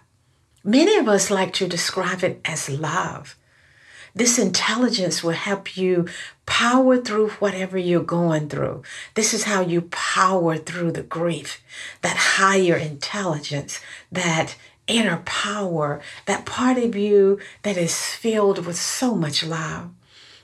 Many 0.63 0.97
of 0.97 1.09
us 1.09 1.31
like 1.31 1.53
to 1.55 1.69
describe 1.69 2.23
it 2.23 2.41
as 2.45 2.71
love. 2.71 3.37
This 4.15 4.39
intelligence 4.39 5.25
will 5.25 5.33
help 5.33 5.77
you 5.77 6.07
power 6.47 6.99
through 6.99 7.31
whatever 7.31 7.77
you're 7.77 8.03
going 8.05 8.49
through. 8.49 8.83
This 9.15 9.35
is 9.35 9.45
how 9.45 9.61
you 9.61 9.83
power 9.83 10.57
through 10.57 10.93
the 10.93 11.03
grief. 11.03 11.61
That 12.03 12.17
higher 12.17 12.77
intelligence, 12.77 13.81
that 14.13 14.55
inner 14.87 15.23
power, 15.25 16.01
that 16.27 16.47
part 16.47 16.79
of 16.79 16.95
you 16.95 17.39
that 17.63 17.77
is 17.77 17.97
filled 17.97 18.67
with 18.67 18.77
so 18.77 19.15
much 19.15 19.45
love. 19.45 19.91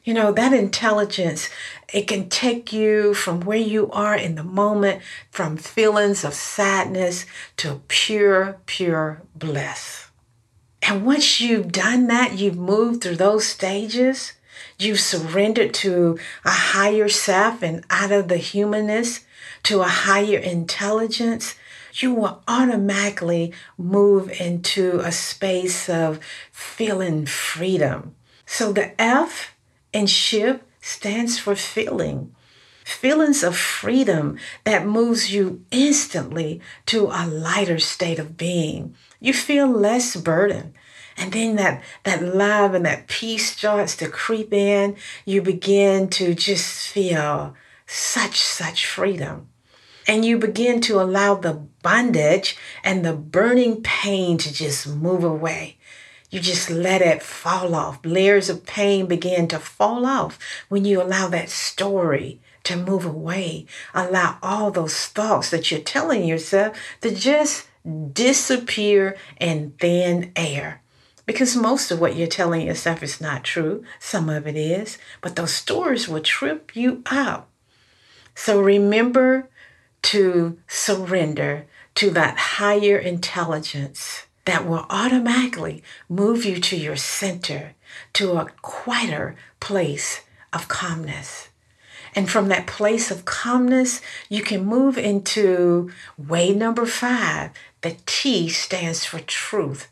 You 0.03 0.15
know, 0.15 0.33
that 0.33 0.55
intelligence, 0.55 1.51
it 1.93 2.09
can 2.09 2.31
take 2.31 2.73
you 2.73 3.13
from 3.13 3.41
where 3.41 3.59
you 3.59 3.91
are 3.91 4.17
in 4.17 4.35
the 4.35 4.43
moment, 4.43 5.03
from 5.31 5.59
feelings 5.59 6.25
of 6.25 6.33
sadness 6.33 7.27
to 7.59 7.83
pure, 7.89 8.59
pure 8.65 9.23
bliss. 9.35 10.07
And 10.83 11.05
once 11.05 11.41
you've 11.41 11.71
done 11.71 12.07
that, 12.07 12.39
you've 12.39 12.57
moved 12.57 13.03
through 13.03 13.17
those 13.17 13.47
stages, 13.47 14.33
you've 14.79 15.01
surrendered 15.01 15.75
to 15.75 16.19
a 16.45 16.51
higher 16.51 17.09
self 17.09 17.63
and 17.63 17.85
out 17.91 18.11
of 18.11 18.29
the 18.29 18.39
humanness 18.39 19.27
to 19.65 19.83
a 19.83 19.89
higher 19.89 20.39
intelligence, 20.39 21.55
you 21.95 22.15
will 22.15 22.43
automatically 22.47 23.53
move 23.77 24.31
into 24.41 25.01
a 25.01 25.13
space 25.13 25.89
of 25.89 26.21
feeling 26.51 27.27
freedom. 27.27 28.15
So 28.47 28.73
the 28.73 29.01
F 29.01 29.57
in 29.93 30.07
SHIFT 30.07 30.65
stands 30.81 31.39
for 31.39 31.55
feeling. 31.55 32.35
Feelings 32.85 33.45
of 33.45 33.57
freedom 33.57 34.39
that 34.65 34.87
moves 34.87 35.33
you 35.33 35.65
instantly 35.71 36.61
to 36.87 37.07
a 37.07 37.27
lighter 37.27 37.79
state 37.79 38.19
of 38.19 38.37
being. 38.37 38.97
You 39.21 39.33
feel 39.33 39.69
less 39.69 40.17
burdened. 40.17 40.75
And 41.17 41.33
then 41.33 41.57
that, 41.57 41.83
that 42.05 42.23
love 42.23 42.75
and 42.75 42.87
that 42.87 43.07
peace 43.07 43.53
starts 43.53 43.95
to 43.97 44.09
creep 44.09 44.53
in. 44.53 44.97
You 45.25 45.43
begin 45.43 46.09
to 46.11 46.35
just 46.35 46.89
feel 46.89 47.55
such, 47.87 48.41
such 48.41 48.87
freedom 48.87 49.50
and 50.11 50.25
you 50.25 50.37
begin 50.37 50.81
to 50.81 51.01
allow 51.01 51.37
the 51.37 51.53
bondage 51.85 52.57
and 52.83 53.05
the 53.05 53.13
burning 53.13 53.81
pain 53.81 54.37
to 54.37 54.53
just 54.53 54.89
move 54.89 55.23
away. 55.23 55.77
You 56.31 56.41
just 56.41 56.69
let 56.69 57.01
it 57.01 57.23
fall 57.23 57.77
off. 57.77 58.01
Layers 58.05 58.51
of 58.51 58.67
pain 58.67 59.07
begin 59.07 59.47
to 59.47 59.61
fall 59.61 60.05
off 60.05 60.37
when 60.69 60.85
you 60.85 61.01
allow 61.01 61.29
that 61.29 61.49
story 61.49 62.41
to 62.65 62.77
move 62.77 63.05
away. 63.05 63.67
Allow 63.95 64.39
all 64.43 64.73
those 64.73 65.07
thoughts 65.07 65.51
that 65.51 65.71
you're 65.71 65.79
telling 65.79 66.25
yourself 66.25 66.77
to 67.03 67.15
just 67.15 67.69
disappear 68.13 69.17
in 69.39 69.75
thin 69.79 70.33
air. 70.35 70.83
Because 71.25 71.55
most 71.55 71.93
of 71.93 72.01
what 72.01 72.17
you're 72.17 72.27
telling 72.27 72.67
yourself 72.67 73.05
is 73.05 73.21
not 73.21 73.45
true. 73.45 73.85
Some 74.01 74.29
of 74.29 74.49
it 74.49 74.57
is. 74.57 74.99
But 75.21 75.37
those 75.37 75.55
stories 75.55 76.09
will 76.09 76.21
trip 76.21 76.75
you 76.75 77.05
up. 77.07 77.49
So 78.35 78.61
remember 78.61 79.49
to 80.03 80.59
surrender 80.67 81.67
to 81.97 82.11
that 82.11 82.37
higher 82.37 82.97
intelligence 82.99 84.27
that 84.45 84.67
will 84.67 84.87
automatically 84.89 85.83
move 86.09 86.45
you 86.45 86.59
to 86.61 86.77
your 86.77 86.97
center, 86.97 87.75
to 88.13 88.33
a 88.33 88.51
quieter 88.63 89.37
place 89.61 90.23
of 90.53 90.69
calmness. 90.69 91.49
And 92.15 92.29
from 92.29 92.49
that 92.49 92.67
place 92.67 93.11
of 93.11 93.25
calmness, 93.25 94.01
you 94.29 94.43
can 94.43 94.65
move 94.65 94.99
into 94.99 95.93
way 96.19 96.53
number 96.53 96.87
five. 96.87 97.51
The 97.83 97.97
T 98.07 98.49
stands 98.49 99.05
for 99.05 99.21
truth 99.21 99.89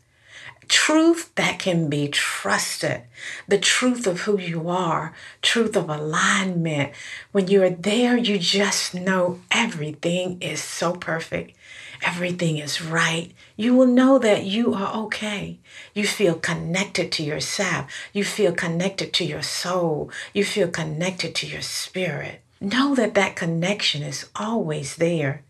truth 0.69 1.33
that 1.35 1.59
can 1.59 1.89
be 1.89 2.07
trusted, 2.07 3.01
the 3.47 3.57
truth 3.57 4.07
of 4.07 4.21
who 4.21 4.39
you 4.39 4.69
are, 4.69 5.13
truth 5.41 5.75
of 5.75 5.89
alignment. 5.89 6.93
When 7.31 7.47
you're 7.47 7.71
there, 7.71 8.15
you 8.15 8.37
just 8.37 8.93
know 8.93 9.39
everything 9.51 10.41
is 10.41 10.63
so 10.63 10.93
perfect. 10.93 11.57
Everything 12.01 12.59
is 12.59 12.81
right. 12.81 13.33
You 13.57 13.75
will 13.75 13.87
know 13.87 14.19
that 14.19 14.45
you 14.45 14.73
are 14.73 14.93
okay. 15.05 15.59
You 15.93 16.07
feel 16.07 16.35
connected 16.35 17.11
to 17.13 17.23
yourself. 17.23 17.91
You 18.13 18.23
feel 18.23 18.53
connected 18.53 19.11
to 19.13 19.25
your 19.25 19.41
soul. 19.41 20.09
You 20.33 20.45
feel 20.45 20.69
connected 20.69 21.35
to 21.35 21.47
your 21.47 21.61
spirit. 21.61 22.41
Know 22.61 22.95
that 22.95 23.15
that 23.15 23.35
connection 23.35 24.03
is 24.03 24.29
always 24.35 24.95
there, 24.97 25.43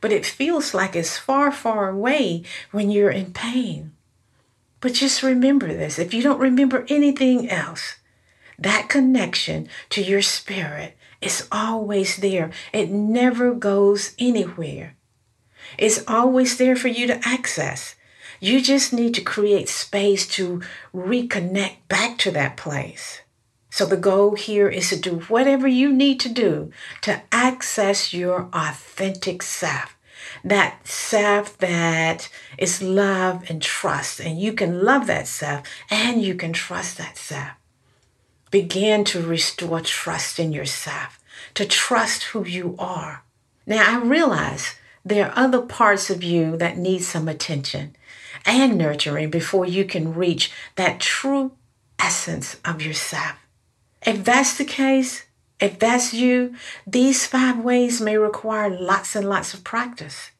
but 0.00 0.12
it 0.12 0.26
feels 0.26 0.74
like 0.74 0.94
it's 0.94 1.18
far, 1.18 1.50
far 1.50 1.88
away 1.88 2.42
when 2.70 2.90
you're 2.90 3.10
in 3.10 3.32
pain. 3.32 3.92
But 4.80 4.94
just 4.94 5.22
remember 5.22 5.68
this 5.68 5.98
if 5.98 6.12
you 6.12 6.22
don't 6.22 6.40
remember 6.40 6.84
anything 6.88 7.48
else, 7.50 7.96
that 8.58 8.88
connection 8.88 9.68
to 9.90 10.02
your 10.02 10.22
spirit 10.22 10.96
is 11.20 11.48
always 11.50 12.16
there. 12.16 12.50
It 12.72 12.90
never 12.90 13.54
goes 13.54 14.14
anywhere. 14.18 14.96
It's 15.78 16.04
always 16.06 16.56
there 16.56 16.76
for 16.76 16.88
you 16.88 17.06
to 17.06 17.20
access. 17.26 17.94
You 18.40 18.60
just 18.60 18.92
need 18.92 19.14
to 19.14 19.22
create 19.22 19.68
space 19.68 20.26
to 20.28 20.62
reconnect 20.94 21.88
back 21.88 22.18
to 22.18 22.30
that 22.32 22.56
place. 22.56 23.22
So, 23.70 23.84
the 23.84 23.96
goal 23.96 24.36
here 24.36 24.68
is 24.68 24.88
to 24.90 24.96
do 24.96 25.20
whatever 25.28 25.68
you 25.68 25.92
need 25.92 26.20
to 26.20 26.30
do 26.30 26.70
to 27.02 27.22
access 27.30 28.14
your 28.14 28.48
authentic 28.52 29.42
self 29.42 29.95
that 30.46 30.86
self 30.86 31.58
that 31.58 32.28
is 32.56 32.80
love 32.80 33.44
and 33.50 33.60
trust. 33.60 34.20
And 34.20 34.40
you 34.40 34.52
can 34.52 34.82
love 34.82 35.08
that 35.08 35.26
self 35.26 35.66
and 35.90 36.22
you 36.22 36.36
can 36.36 36.52
trust 36.52 36.98
that 36.98 37.18
self. 37.18 37.50
Begin 38.52 39.02
to 39.04 39.26
restore 39.26 39.80
trust 39.80 40.38
in 40.38 40.52
yourself, 40.52 41.18
to 41.54 41.66
trust 41.66 42.24
who 42.24 42.46
you 42.46 42.76
are. 42.78 43.24
Now, 43.66 43.84
I 43.88 44.04
realize 44.04 44.76
there 45.04 45.26
are 45.28 45.38
other 45.38 45.60
parts 45.60 46.10
of 46.10 46.22
you 46.22 46.56
that 46.58 46.78
need 46.78 47.00
some 47.00 47.26
attention 47.26 47.96
and 48.44 48.78
nurturing 48.78 49.30
before 49.30 49.66
you 49.66 49.84
can 49.84 50.14
reach 50.14 50.52
that 50.76 51.00
true 51.00 51.52
essence 51.98 52.56
of 52.64 52.80
yourself. 52.82 53.36
If 54.06 54.24
that's 54.24 54.56
the 54.56 54.64
case, 54.64 55.24
if 55.58 55.80
that's 55.80 56.14
you, 56.14 56.54
these 56.86 57.26
five 57.26 57.58
ways 57.58 58.00
may 58.00 58.16
require 58.16 58.70
lots 58.70 59.16
and 59.16 59.28
lots 59.28 59.52
of 59.52 59.64
practice. 59.64 60.30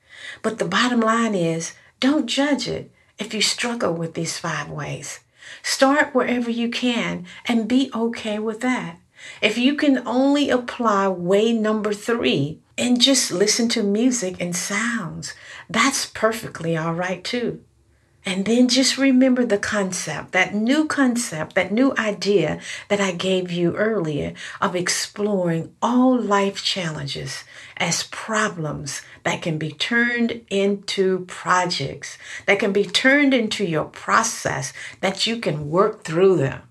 But 0.43 0.59
the 0.59 0.65
bottom 0.65 1.01
line 1.01 1.35
is 1.35 1.73
don't 2.01 2.27
judge 2.27 2.69
it 2.69 2.91
if 3.19 3.33
you 3.33 3.41
struggle 3.41 3.93
with 3.93 4.15
these 4.15 4.39
five 4.39 4.71
ways. 4.71 5.21
Start 5.63 6.15
wherever 6.15 6.51
you 6.51 6.69
can 6.69 7.27
and 7.47 7.69
be 7.69 7.91
okay 7.95 8.39
with 8.39 8.61
that. 8.61 8.99
If 9.41 9.57
you 9.57 9.75
can 9.75 10.07
only 10.07 10.51
apply 10.51 11.09
way 11.09 11.53
number 11.53 11.93
three 11.93 12.61
and 12.77 13.01
just 13.01 13.33
listen 13.33 13.69
to 13.71 13.83
music 13.83 14.37
and 14.41 14.55
sounds, 14.55 15.35
that's 15.69 16.07
perfectly 16.07 16.77
all 16.77 16.95
right 16.95 17.25
too. 17.25 17.63
And 18.29 18.45
then 18.45 18.69
just 18.69 18.99
remember 18.99 19.47
the 19.47 19.57
concept, 19.57 20.33
that 20.33 20.53
new 20.53 20.87
concept, 20.87 21.55
that 21.55 21.71
new 21.71 21.95
idea 21.97 22.61
that 22.89 23.01
I 23.01 23.13
gave 23.13 23.53
you 23.53 23.77
earlier 23.77 24.35
of 24.61 24.75
exploring 24.75 25.73
all 25.81 26.21
life 26.21 26.61
challenges 26.65 27.45
as 27.77 28.03
problems 28.03 29.03
that 29.23 29.43
can 29.43 29.59
be 29.59 29.71
turned 29.71 30.45
into 30.51 31.21
projects, 31.27 32.19
that 32.47 32.59
can 32.59 32.73
be 32.73 32.85
turned 32.85 33.33
into 33.33 33.65
your 33.65 33.85
process, 33.85 34.73
that 35.01 35.29
you 35.29 35.37
can 35.37 35.71
work 35.71 36.03
through 36.03 36.39
them. 36.39 36.63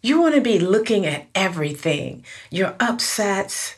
You 0.00 0.18
want 0.18 0.34
to 0.34 0.40
be 0.40 0.58
looking 0.58 1.04
at 1.04 1.26
everything, 1.34 2.24
your 2.50 2.74
upsets 2.80 3.76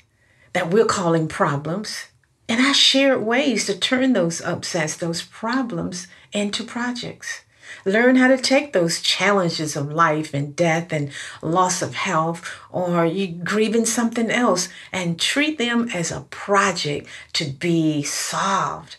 that 0.53 0.71
we're 0.71 0.85
calling 0.85 1.27
problems. 1.27 2.07
And 2.49 2.61
I 2.61 2.73
shared 2.73 3.23
ways 3.23 3.67
to 3.67 3.77
turn 3.77 4.13
those 4.13 4.41
upsets, 4.41 4.97
those 4.97 5.23
problems, 5.23 6.07
into 6.33 6.65
projects. 6.65 7.43
Learn 7.85 8.17
how 8.17 8.29
to 8.29 8.37
take 8.37 8.73
those 8.73 9.01
challenges 9.01 9.77
of 9.77 9.93
life 9.93 10.35
and 10.35 10.55
death 10.55 10.93
and 10.93 11.11
loss 11.41 11.83
of 11.83 11.95
health 11.95 12.49
or 12.71 13.07
you 13.07 13.29
grieving 13.29 13.87
something 13.87 14.31
else 14.31 14.69
and 14.93 15.19
treat 15.19 15.59
them 15.59 15.89
as 15.95 16.11
a 16.11 16.23
project 16.23 17.09
to 17.35 17.45
be 17.45 18.03
solved. 18.03 18.97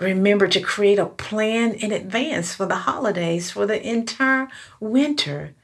Remember 0.00 0.48
to 0.48 0.60
create 0.60 0.98
a 0.98 1.06
plan 1.06 1.72
in 1.72 1.92
advance 1.92 2.54
for 2.54 2.66
the 2.66 2.76
holidays, 2.76 3.50
for 3.50 3.64
the 3.64 3.80
entire 3.80 4.48
winter. 4.80 5.54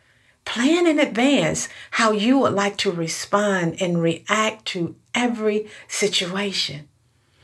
Plan 0.45 0.87
in 0.87 0.99
advance 0.99 1.69
how 1.93 2.13
you 2.13 2.39
would 2.39 2.55
like 2.55 2.77
to 2.79 2.91
respond 2.91 3.81
and 3.83 4.01
react 4.01 4.65
to 4.67 4.97
every 5.15 5.69
situation. 5.89 6.89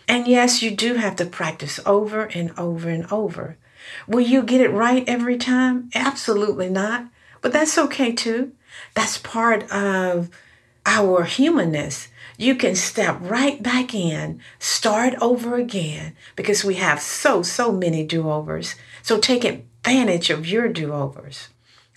And 0.08 0.28
yes, 0.28 0.62
you 0.62 0.70
do 0.70 0.94
have 0.94 1.16
to 1.16 1.26
practice 1.26 1.80
over 1.84 2.24
and 2.24 2.52
over 2.58 2.88
and 2.88 3.10
over. 3.12 3.58
Will 4.06 4.20
you 4.20 4.42
get 4.42 4.60
it 4.60 4.70
right 4.70 5.04
every 5.08 5.36
time? 5.36 5.90
Absolutely 5.94 6.68
not. 6.68 7.08
But 7.40 7.52
that's 7.52 7.78
okay 7.78 8.12
too. 8.12 8.52
That's 8.94 9.18
part 9.18 9.70
of 9.70 10.30
our 10.84 11.24
humanness. 11.24 12.08
You 12.38 12.54
can 12.54 12.76
step 12.76 13.16
right 13.20 13.62
back 13.62 13.94
in, 13.94 14.40
start 14.58 15.14
over 15.20 15.56
again, 15.56 16.14
because 16.36 16.64
we 16.64 16.74
have 16.74 17.00
so, 17.00 17.42
so 17.42 17.72
many 17.72 18.04
do 18.04 18.28
overs. 18.30 18.74
So 19.02 19.18
take 19.18 19.44
advantage 19.44 20.30
of 20.30 20.46
your 20.46 20.68
do 20.68 20.92
overs. 20.92 21.48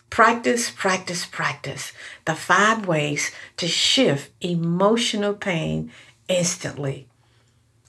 Practice, 0.10 0.72
practice, 0.72 1.26
practice. 1.26 1.92
The 2.26 2.36
five 2.36 2.88
ways 2.88 3.32
to 3.58 3.68
shift 3.68 4.32
emotional 4.42 5.34
pain 5.34 5.92
instantly. 6.28 7.08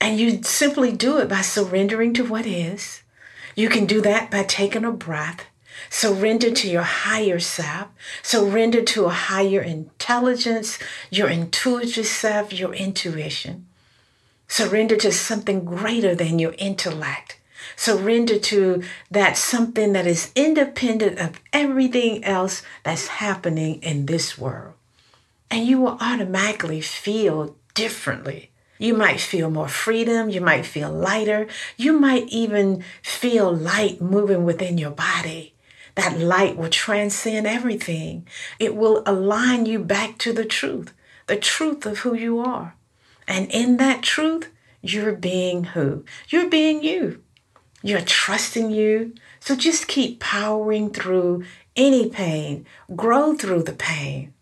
And 0.01 0.19
you 0.19 0.41
simply 0.41 0.91
do 0.91 1.19
it 1.19 1.29
by 1.29 1.41
surrendering 1.41 2.15
to 2.15 2.25
what 2.25 2.47
is. 2.47 3.03
You 3.55 3.69
can 3.69 3.85
do 3.85 4.01
that 4.01 4.31
by 4.31 4.43
taking 4.43 4.83
a 4.83 4.91
breath, 4.91 5.45
surrender 5.91 6.49
to 6.49 6.67
your 6.67 6.81
higher 6.81 7.39
self, 7.39 7.89
surrender 8.23 8.81
to 8.81 9.05
a 9.05 9.11
higher 9.11 9.61
intelligence, 9.61 10.79
your 11.11 11.29
intuitive 11.29 12.07
self, 12.07 12.51
your 12.51 12.73
intuition. 12.73 13.67
Surrender 14.47 14.97
to 14.97 15.11
something 15.11 15.63
greater 15.63 16.15
than 16.15 16.39
your 16.39 16.55
intellect. 16.57 17.37
Surrender 17.75 18.39
to 18.39 18.83
that 19.11 19.37
something 19.37 19.93
that 19.93 20.07
is 20.07 20.31
independent 20.35 21.19
of 21.19 21.39
everything 21.53 22.23
else 22.23 22.63
that's 22.83 23.07
happening 23.07 23.79
in 23.83 24.07
this 24.07 24.35
world. 24.35 24.73
And 25.51 25.67
you 25.67 25.79
will 25.79 25.97
automatically 26.01 26.81
feel 26.81 27.55
differently 27.75 28.50
you 28.81 28.95
might 28.95 29.21
feel 29.21 29.51
more 29.51 29.67
freedom. 29.67 30.31
You 30.31 30.41
might 30.41 30.65
feel 30.65 30.91
lighter. 30.91 31.45
You 31.77 31.99
might 31.99 32.27
even 32.29 32.83
feel 33.03 33.55
light 33.55 34.01
moving 34.01 34.43
within 34.43 34.79
your 34.79 34.89
body. 34.89 35.53
That 35.93 36.17
light 36.17 36.57
will 36.57 36.71
transcend 36.71 37.45
everything. 37.45 38.27
It 38.57 38.75
will 38.75 39.03
align 39.05 39.67
you 39.67 39.77
back 39.77 40.17
to 40.19 40.33
the 40.33 40.45
truth, 40.45 40.93
the 41.27 41.35
truth 41.35 41.85
of 41.85 41.99
who 41.99 42.15
you 42.15 42.39
are. 42.39 42.73
And 43.27 43.51
in 43.51 43.77
that 43.77 44.01
truth, 44.01 44.49
you're 44.81 45.13
being 45.13 45.63
who? 45.75 46.03
You're 46.29 46.49
being 46.49 46.81
you. 46.83 47.21
You're 47.83 48.01
trusting 48.01 48.71
you. 48.71 49.13
So 49.39 49.55
just 49.55 49.87
keep 49.87 50.19
powering 50.19 50.89
through 50.89 51.43
any 51.75 52.09
pain, 52.09 52.65
grow 52.95 53.35
through 53.35 53.63
the 53.63 53.73
pain. 53.73 54.33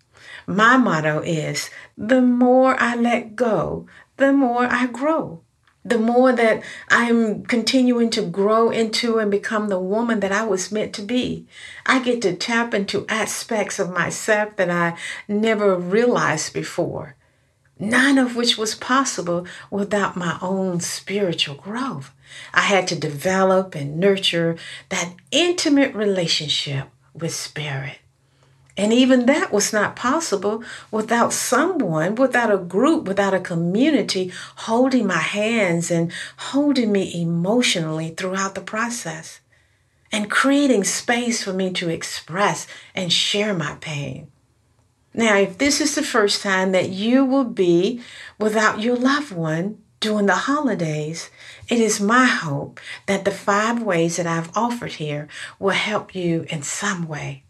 My 0.48 0.78
motto 0.78 1.20
is 1.20 1.70
the 1.96 2.22
more 2.22 2.76
I 2.80 2.96
let 2.96 3.36
go, 3.36 3.86
the 4.20 4.32
more 4.32 4.66
I 4.66 4.86
grow. 4.88 5.42
The 5.86 5.98
more 5.98 6.34
that 6.34 6.62
I'm 6.90 7.44
continuing 7.46 8.10
to 8.12 8.22
grow 8.22 8.70
into 8.70 9.18
and 9.18 9.32
become 9.32 9.70
the 9.70 9.80
woman 9.80 10.20
that 10.20 10.32
I 10.32 10.44
was 10.44 10.72
meant 10.72 10.94
to 10.96 11.02
be, 11.02 11.48
I 11.86 12.00
get 12.00 12.22
to 12.24 12.36
tap 12.36 12.74
into 12.74 13.06
aspects 13.08 13.80
of 13.80 13.90
myself 13.90 14.58
that 14.58 14.70
I 14.70 14.98
never 15.28 15.76
realized 15.76 16.54
before, 16.54 17.16
none 17.80 18.18
of 18.18 18.36
which 18.36 18.58
was 18.58 18.76
possible 18.76 19.48
without 19.72 20.18
my 20.18 20.38
own 20.42 20.82
spiritual 20.82 21.56
growth. 21.56 22.12
I 22.54 22.62
had 22.62 22.86
to 22.90 22.96
develop 22.96 23.74
and 23.74 23.98
nurture 23.98 24.58
that 24.90 25.16
intimate 25.32 25.96
relationship 25.96 26.90
with 27.14 27.34
spirit. 27.34 28.00
And 28.80 28.94
even 28.94 29.26
that 29.26 29.52
was 29.52 29.74
not 29.74 29.98
possible 29.98 30.64
without 30.90 31.34
someone, 31.34 32.16
without 32.16 32.50
a 32.50 32.58
group, 32.58 33.10
without 33.10 33.34
a 33.34 33.40
community 33.42 34.32
holding 34.56 35.06
my 35.06 35.18
hands 35.18 35.92
and 35.92 36.14
holding 36.38 36.94
me 36.94 37.22
emotionally 37.22 38.12
throughout 38.12 38.56
the 38.56 38.62
process 38.62 39.42
and 40.14 40.32
creating 40.32 40.86
space 40.86 41.44
for 41.44 41.52
me 41.52 41.74
to 41.74 41.90
express 41.90 42.68
and 42.96 43.12
share 43.12 43.54
my 43.54 43.76
pain. 43.82 44.32
Now, 45.14 45.36
if 45.36 45.58
this 45.58 45.82
is 45.82 45.96
the 45.96 46.02
first 46.02 46.42
time 46.42 46.72
that 46.72 46.88
you 46.88 47.26
will 47.26 47.44
be 47.44 48.02
without 48.40 48.80
your 48.80 48.96
loved 48.96 49.34
one 49.34 49.80
during 50.00 50.28
the 50.28 50.36
holidays, 50.36 51.30
it 51.68 51.82
is 51.82 52.00
my 52.00 52.24
hope 52.24 52.80
that 53.08 53.26
the 53.26 53.32
five 53.32 53.84
ways 53.84 54.16
that 54.16 54.26
I've 54.26 54.56
offered 54.56 54.94
here 54.94 55.28
will 55.60 55.72
help 55.72 56.16
you 56.16 56.46
in 56.50 56.64
some 56.64 57.06
way. 57.10 57.44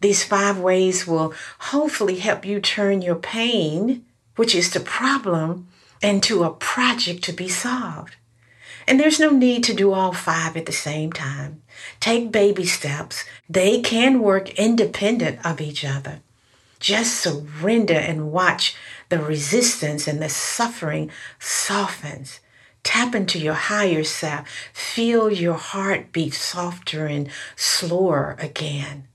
These 0.00 0.24
five 0.24 0.58
ways 0.58 1.06
will 1.06 1.34
hopefully 1.58 2.16
help 2.16 2.44
you 2.44 2.60
turn 2.60 3.02
your 3.02 3.16
pain, 3.16 4.04
which 4.36 4.54
is 4.54 4.70
the 4.70 4.80
problem, 4.80 5.68
into 6.02 6.42
a 6.42 6.50
project 6.50 7.22
to 7.24 7.32
be 7.32 7.48
solved. 7.48 8.16
And 8.88 8.98
there's 8.98 9.20
no 9.20 9.30
need 9.30 9.62
to 9.64 9.74
do 9.74 9.92
all 9.92 10.12
five 10.12 10.56
at 10.56 10.64
the 10.64 10.72
same 10.72 11.12
time. 11.12 11.62
Take 12.00 12.32
baby 12.32 12.64
steps. 12.64 13.24
They 13.48 13.82
can 13.82 14.20
work 14.20 14.48
independent 14.58 15.44
of 15.44 15.60
each 15.60 15.84
other. 15.84 16.20
Just 16.80 17.20
surrender 17.20 17.94
and 17.94 18.32
watch 18.32 18.74
the 19.10 19.18
resistance 19.18 20.08
and 20.08 20.22
the 20.22 20.30
suffering 20.30 21.10
softens. 21.38 22.40
Tap 22.82 23.14
into 23.14 23.38
your 23.38 23.54
higher 23.54 24.02
self. 24.02 24.48
Feel 24.72 25.30
your 25.30 25.54
heart 25.54 26.10
beat 26.10 26.32
softer 26.32 27.04
and 27.04 27.28
slower 27.54 28.34
again 28.38 29.06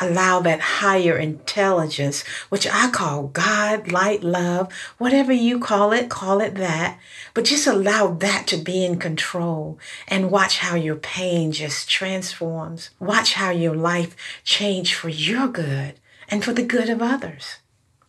allow 0.00 0.40
that 0.40 0.60
higher 0.60 1.16
intelligence, 1.16 2.22
which 2.48 2.66
I 2.66 2.90
call 2.90 3.28
God, 3.28 3.92
light, 3.92 4.22
love, 4.22 4.72
whatever 4.98 5.32
you 5.32 5.58
call 5.60 5.92
it, 5.92 6.08
call 6.08 6.40
it 6.40 6.54
that. 6.56 6.98
But 7.34 7.44
just 7.44 7.66
allow 7.66 8.08
that 8.08 8.46
to 8.48 8.56
be 8.56 8.84
in 8.84 8.98
control 8.98 9.78
and 10.08 10.30
watch 10.30 10.58
how 10.58 10.74
your 10.74 10.96
pain 10.96 11.52
just 11.52 11.88
transforms. 11.88 12.90
Watch 12.98 13.34
how 13.34 13.50
your 13.50 13.74
life 13.74 14.16
change 14.44 14.94
for 14.94 15.08
your 15.08 15.48
good 15.48 15.94
and 16.28 16.44
for 16.44 16.52
the 16.52 16.62
good 16.64 16.88
of 16.88 17.02
others. 17.02 17.56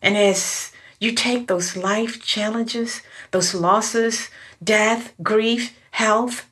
And 0.02 0.18
as 0.18 0.72
you 1.00 1.14
take 1.14 1.48
those 1.48 1.76
life 1.76 2.22
challenges, 2.24 3.02
those 3.32 3.54
losses, 3.54 4.30
death, 4.64 5.14
grief, 5.22 5.78
health, 5.92 6.48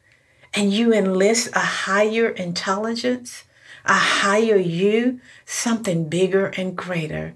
and 0.53 0.73
you 0.73 0.93
enlist 0.93 1.49
a 1.55 1.59
higher 1.59 2.29
intelligence, 2.29 3.43
a 3.89 3.93
higher 3.93 4.55
you, 4.55 5.19
something 5.45 6.07
bigger 6.07 6.45
and 6.45 6.77
greater 6.77 7.33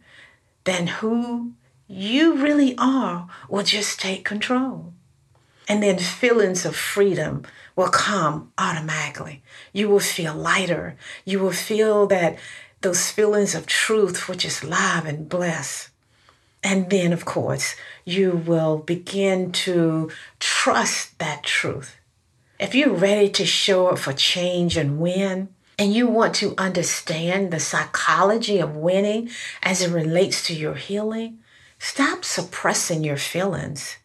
than 0.66 0.86
who 0.88 1.54
you 1.88 2.36
really 2.36 2.76
are 2.78 3.28
will 3.50 3.64
just 3.64 4.00
take 4.00 4.24
control. 4.24 4.94
And 5.68 5.82
then 5.82 5.98
feelings 5.98 6.64
of 6.64 6.76
freedom 6.76 7.44
will 7.76 7.90
come 7.90 8.52
automatically. 8.58 9.42
You 9.74 9.90
will 9.90 10.00
feel 10.00 10.36
lighter. 10.36 10.96
You 11.26 11.40
will 11.40 11.52
feel 11.52 12.06
that 12.08 12.38
those 12.82 13.10
feelings 13.10 13.56
of 13.56 13.66
truth, 13.66 14.28
which 14.30 14.46
is 14.46 14.64
love 14.64 15.06
and 15.06 15.28
bliss. 15.28 15.90
And 16.62 16.90
then, 16.90 17.14
of 17.14 17.26
course, 17.26 17.76
you 18.06 18.44
will 18.46 18.78
begin 18.78 19.52
to 19.64 20.12
trust 20.40 21.18
that 21.18 21.44
truth. 21.44 21.96
If 22.60 22.76
you're 22.76 22.94
ready 22.94 23.30
to 23.30 23.46
show 23.46 23.88
up 23.88 23.98
for 23.98 24.14
change 24.14 24.78
and 24.78 25.00
win, 25.00 25.50
and 25.78 25.94
you 25.94 26.08
want 26.08 26.36
to 26.36 26.54
understand 26.58 27.52
the 27.52 27.60
psychology 27.60 28.60
of 28.60 28.76
winning 28.76 29.30
as 29.62 29.82
it 29.82 29.92
relates 29.92 30.46
to 30.48 30.54
your 30.54 30.76
healing, 30.76 31.40
stop 31.80 32.24
suppressing 32.24 33.04
your 33.04 33.18
feelings. 33.18 33.98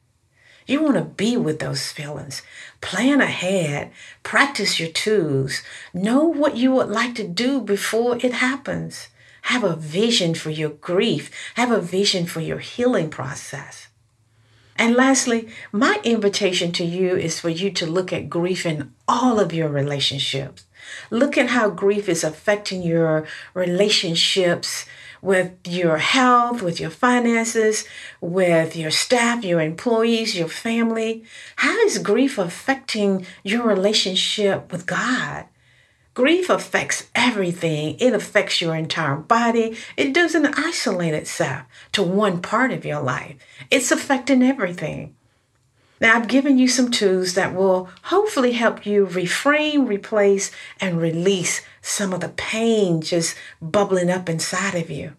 You 0.66 0.82
want 0.82 0.96
to 0.96 1.04
be 1.04 1.36
with 1.36 1.60
those 1.60 1.90
feelings. 1.90 2.42
Plan 2.80 3.20
ahead, 3.20 3.90
practice 4.22 4.78
your 4.78 4.90
tools, 4.90 5.62
know 5.94 6.24
what 6.24 6.56
you 6.56 6.72
would 6.72 6.88
like 6.88 7.14
to 7.16 7.26
do 7.26 7.60
before 7.60 8.16
it 8.16 8.32
happens. 8.32 9.08
Have 9.42 9.64
a 9.64 9.76
vision 9.76 10.34
for 10.34 10.50
your 10.50 10.70
grief, 10.70 11.30
have 11.54 11.70
a 11.70 11.80
vision 11.80 12.26
for 12.26 12.40
your 12.40 12.58
healing 12.58 13.08
process. 13.08 13.88
And 14.76 14.94
lastly, 14.94 15.48
my 15.72 16.00
invitation 16.04 16.70
to 16.72 16.84
you 16.84 17.16
is 17.16 17.40
for 17.40 17.48
you 17.48 17.70
to 17.72 17.86
look 17.86 18.12
at 18.12 18.30
grief 18.30 18.64
in 18.64 18.92
all 19.08 19.40
of 19.40 19.52
your 19.52 19.68
relationships. 19.68 20.64
Look 21.10 21.38
at 21.38 21.48
how 21.48 21.70
grief 21.70 22.08
is 22.08 22.24
affecting 22.24 22.82
your 22.82 23.26
relationships 23.54 24.86
with 25.20 25.52
your 25.66 25.98
health, 25.98 26.62
with 26.62 26.78
your 26.80 26.90
finances, 26.90 27.84
with 28.20 28.76
your 28.76 28.90
staff, 28.90 29.44
your 29.44 29.60
employees, 29.60 30.38
your 30.38 30.48
family. 30.48 31.24
How 31.56 31.76
is 31.80 31.98
grief 31.98 32.38
affecting 32.38 33.26
your 33.42 33.66
relationship 33.66 34.70
with 34.70 34.86
God? 34.86 35.46
Grief 36.14 36.50
affects 36.50 37.08
everything. 37.14 37.96
It 38.00 38.12
affects 38.12 38.60
your 38.60 38.74
entire 38.74 39.16
body. 39.16 39.76
It 39.96 40.12
doesn't 40.12 40.58
isolate 40.58 41.14
itself 41.14 41.62
to 41.92 42.02
one 42.02 42.42
part 42.42 42.72
of 42.72 42.84
your 42.84 43.00
life. 43.00 43.36
It's 43.70 43.92
affecting 43.92 44.42
everything. 44.42 45.14
Now, 46.00 46.16
I've 46.16 46.28
given 46.28 46.58
you 46.58 46.68
some 46.68 46.90
tools 46.90 47.34
that 47.34 47.54
will 47.54 47.88
hopefully 48.02 48.52
help 48.52 48.86
you 48.86 49.06
reframe, 49.06 49.88
replace, 49.88 50.52
and 50.80 51.00
release 51.00 51.62
some 51.82 52.12
of 52.12 52.20
the 52.20 52.28
pain 52.28 53.00
just 53.00 53.36
bubbling 53.60 54.10
up 54.10 54.28
inside 54.28 54.74
of 54.76 54.90
you. 54.90 55.14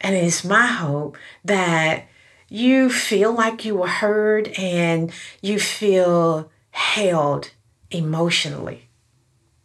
And 0.00 0.14
it 0.14 0.22
is 0.22 0.44
my 0.44 0.66
hope 0.66 1.16
that 1.44 2.06
you 2.48 2.90
feel 2.90 3.32
like 3.32 3.64
you 3.64 3.74
were 3.76 3.88
heard 3.88 4.48
and 4.56 5.12
you 5.42 5.58
feel 5.58 6.50
held 6.70 7.50
emotionally. 7.90 8.88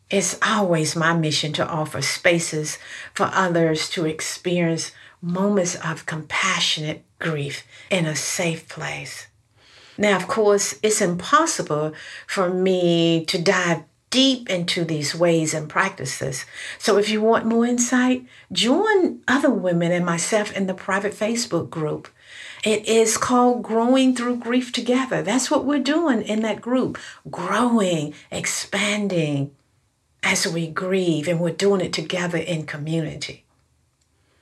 It's 0.09 0.37
always 0.41 0.95
my 0.95 1.13
mission 1.13 1.53
to 1.53 1.67
offer 1.67 2.01
spaces 2.01 2.77
for 3.13 3.29
others 3.33 3.89
to 3.91 4.05
experience 4.05 4.91
moments 5.21 5.75
of 5.75 6.05
compassionate 6.05 7.03
grief 7.19 7.63
in 7.89 8.05
a 8.05 8.15
safe 8.15 8.67
place. 8.67 9.27
Now, 9.97 10.15
of 10.15 10.27
course, 10.27 10.75
it's 10.81 11.01
impossible 11.01 11.93
for 12.27 12.49
me 12.49 13.25
to 13.25 13.41
dive 13.41 13.83
deep 14.09 14.47
into 14.47 14.85
these 14.85 15.15
ways 15.15 15.55
and 15.55 15.67
practices. 15.67 16.45
So, 16.77 16.97
if 16.97 17.09
you 17.09 17.21
want 17.21 17.45
more 17.45 17.65
insight, 17.65 18.25
join 18.51 19.21
other 19.27 19.49
women 19.49 19.91
and 19.91 20.05
myself 20.05 20.55
in 20.55 20.67
the 20.67 20.73
private 20.73 21.13
Facebook 21.13 21.69
group. 21.69 22.07
It 22.63 22.87
is 22.87 23.17
called 23.17 23.63
Growing 23.63 24.15
Through 24.15 24.37
Grief 24.37 24.71
Together. 24.71 25.21
That's 25.21 25.51
what 25.51 25.65
we're 25.65 25.79
doing 25.79 26.21
in 26.21 26.41
that 26.43 26.61
group 26.61 26.97
growing, 27.29 28.13
expanding 28.31 29.51
as 30.21 30.47
we 30.47 30.67
grieve, 30.67 31.27
and 31.27 31.39
we're 31.39 31.51
doing 31.51 31.81
it 31.81 31.91
together 31.91 32.37
in 32.37 32.65
community. 32.65 33.43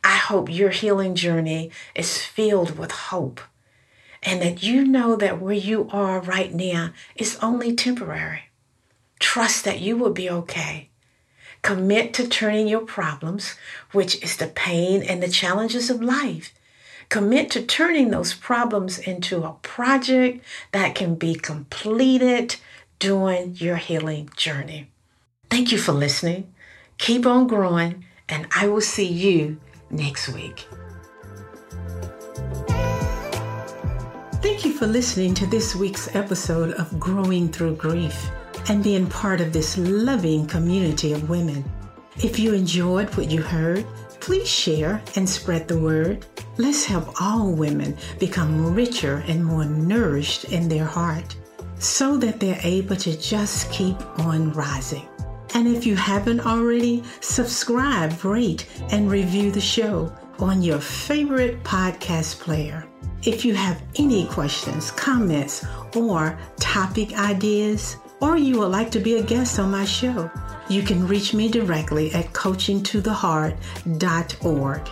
I 0.04 0.18
hope 0.18 0.50
your 0.50 0.70
healing 0.70 1.16
journey 1.16 1.72
is 1.96 2.22
filled 2.22 2.78
with 2.78 2.92
hope 2.92 3.42
and 4.24 4.42
that 4.42 4.62
you 4.64 4.86
know 4.86 5.16
that 5.16 5.42
where 5.42 5.54
you 5.54 5.90
are 5.92 6.20
right 6.22 6.54
now 6.54 6.92
is 7.16 7.38
only 7.42 7.76
temporary. 7.76 8.44
Trust 9.20 9.66
that 9.66 9.80
you 9.80 9.98
will 9.98 10.12
be 10.12 10.30
okay. 10.30 10.90
Commit 11.62 12.14
to 12.16 12.28
turning 12.28 12.68
your 12.68 12.82
problems, 12.82 13.56
which 13.92 14.22
is 14.24 14.38
the 14.38 14.48
pain 14.48 15.04
and 15.04 15.22
the 15.22 15.30
challenges 15.30 15.90
of 15.90 16.02
life. 16.02 16.54
Commit 17.10 17.52
to 17.52 17.62
turning 17.62 18.10
those 18.10 18.34
problems 18.34 18.98
into 18.98 19.44
a 19.44 19.58
project 19.62 20.44
that 20.72 20.96
can 20.96 21.16
be 21.16 21.36
completed 21.36 22.56
during 23.00 23.56
your 23.56 23.76
healing 23.76 24.30
journey. 24.36 24.88
Thank 25.50 25.72
you 25.72 25.78
for 25.78 25.92
listening. 25.92 26.54
Keep 26.98 27.26
on 27.26 27.48
growing, 27.48 28.06
and 28.30 28.48
I 28.56 28.68
will 28.68 28.82
see 28.82 29.08
you 29.08 29.60
next 29.90 30.30
week. 30.30 30.66
Thank 34.42 34.66
you 34.66 34.74
for 34.74 34.88
listening 34.88 35.36
to 35.36 35.46
this 35.46 35.76
week's 35.76 36.16
episode 36.16 36.74
of 36.74 37.00
Growing 37.00 37.48
Through 37.48 37.76
Grief 37.76 38.32
and 38.70 38.84
being 38.84 39.06
part 39.06 39.40
of 39.40 39.54
this 39.54 39.78
loving 39.78 40.48
community 40.48 41.14
of 41.14 41.30
women. 41.30 41.64
If 42.18 42.40
you 42.40 42.56
enjoyed 42.56 43.16
what 43.16 43.30
you 43.30 43.44
heard, 43.44 43.86
please 44.20 44.50
share 44.50 45.00
and 45.16 45.30
spread 45.30 45.68
the 45.68 45.78
word. 45.78 46.26
Let's 46.58 46.84
help 46.84 47.22
all 47.22 47.52
women 47.52 47.96
become 48.18 48.74
richer 48.74 49.24
and 49.28 49.46
more 49.46 49.66
nourished 49.66 50.46
in 50.46 50.68
their 50.68 50.86
heart 50.86 51.36
so 51.78 52.18
that 52.18 52.40
they're 52.40 52.60
able 52.64 52.96
to 52.96 53.16
just 53.16 53.72
keep 53.72 54.02
on 54.22 54.54
rising. 54.54 55.08
And 55.54 55.68
if 55.68 55.86
you 55.86 55.96
haven't 55.96 56.48
already, 56.48 57.04
subscribe, 57.20 58.26
rate, 58.26 58.66
and 58.90 59.12
review 59.12 59.52
the 59.52 59.62
show 59.62 60.12
on 60.40 60.64
your 60.64 60.80
favorite 60.80 61.64
podcast 61.64 62.40
player. 62.40 62.88
If 63.24 63.46
you 63.46 63.54
have 63.54 63.80
any 63.98 64.26
questions, 64.26 64.90
comments, 64.90 65.64
or 65.96 66.40
topic 66.60 67.14
ideas, 67.14 67.98
or 68.20 68.36
you 68.36 68.58
would 68.60 68.72
like 68.72 68.90
to 68.92 69.00
be 69.00 69.18
a 69.18 69.24
guest 69.24 69.60
on 69.60 69.72
my 69.72 69.86
show, 69.86 70.30
you 70.70 70.82
can 70.82 71.08
reach 71.08 71.34
me 71.34 71.48
directly 71.48 72.12
at 72.14 72.34
coachingtotheheart.org. 72.34 74.90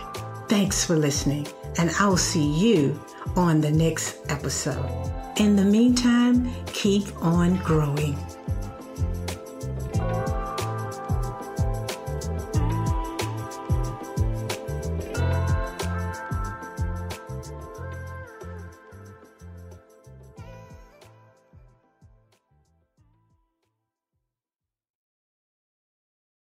Thanks 0.48 0.84
for 0.84 0.96
listening, 0.96 1.46
and 1.78 1.90
I'll 1.98 2.16
see 2.16 2.52
you 2.52 2.98
on 3.34 3.60
the 3.60 3.70
next 3.70 4.18
episode. 4.28 5.12
In 5.36 5.56
the 5.56 5.64
meantime, 5.64 6.52
keep 6.66 7.04
on 7.22 7.56
growing. 7.64 8.16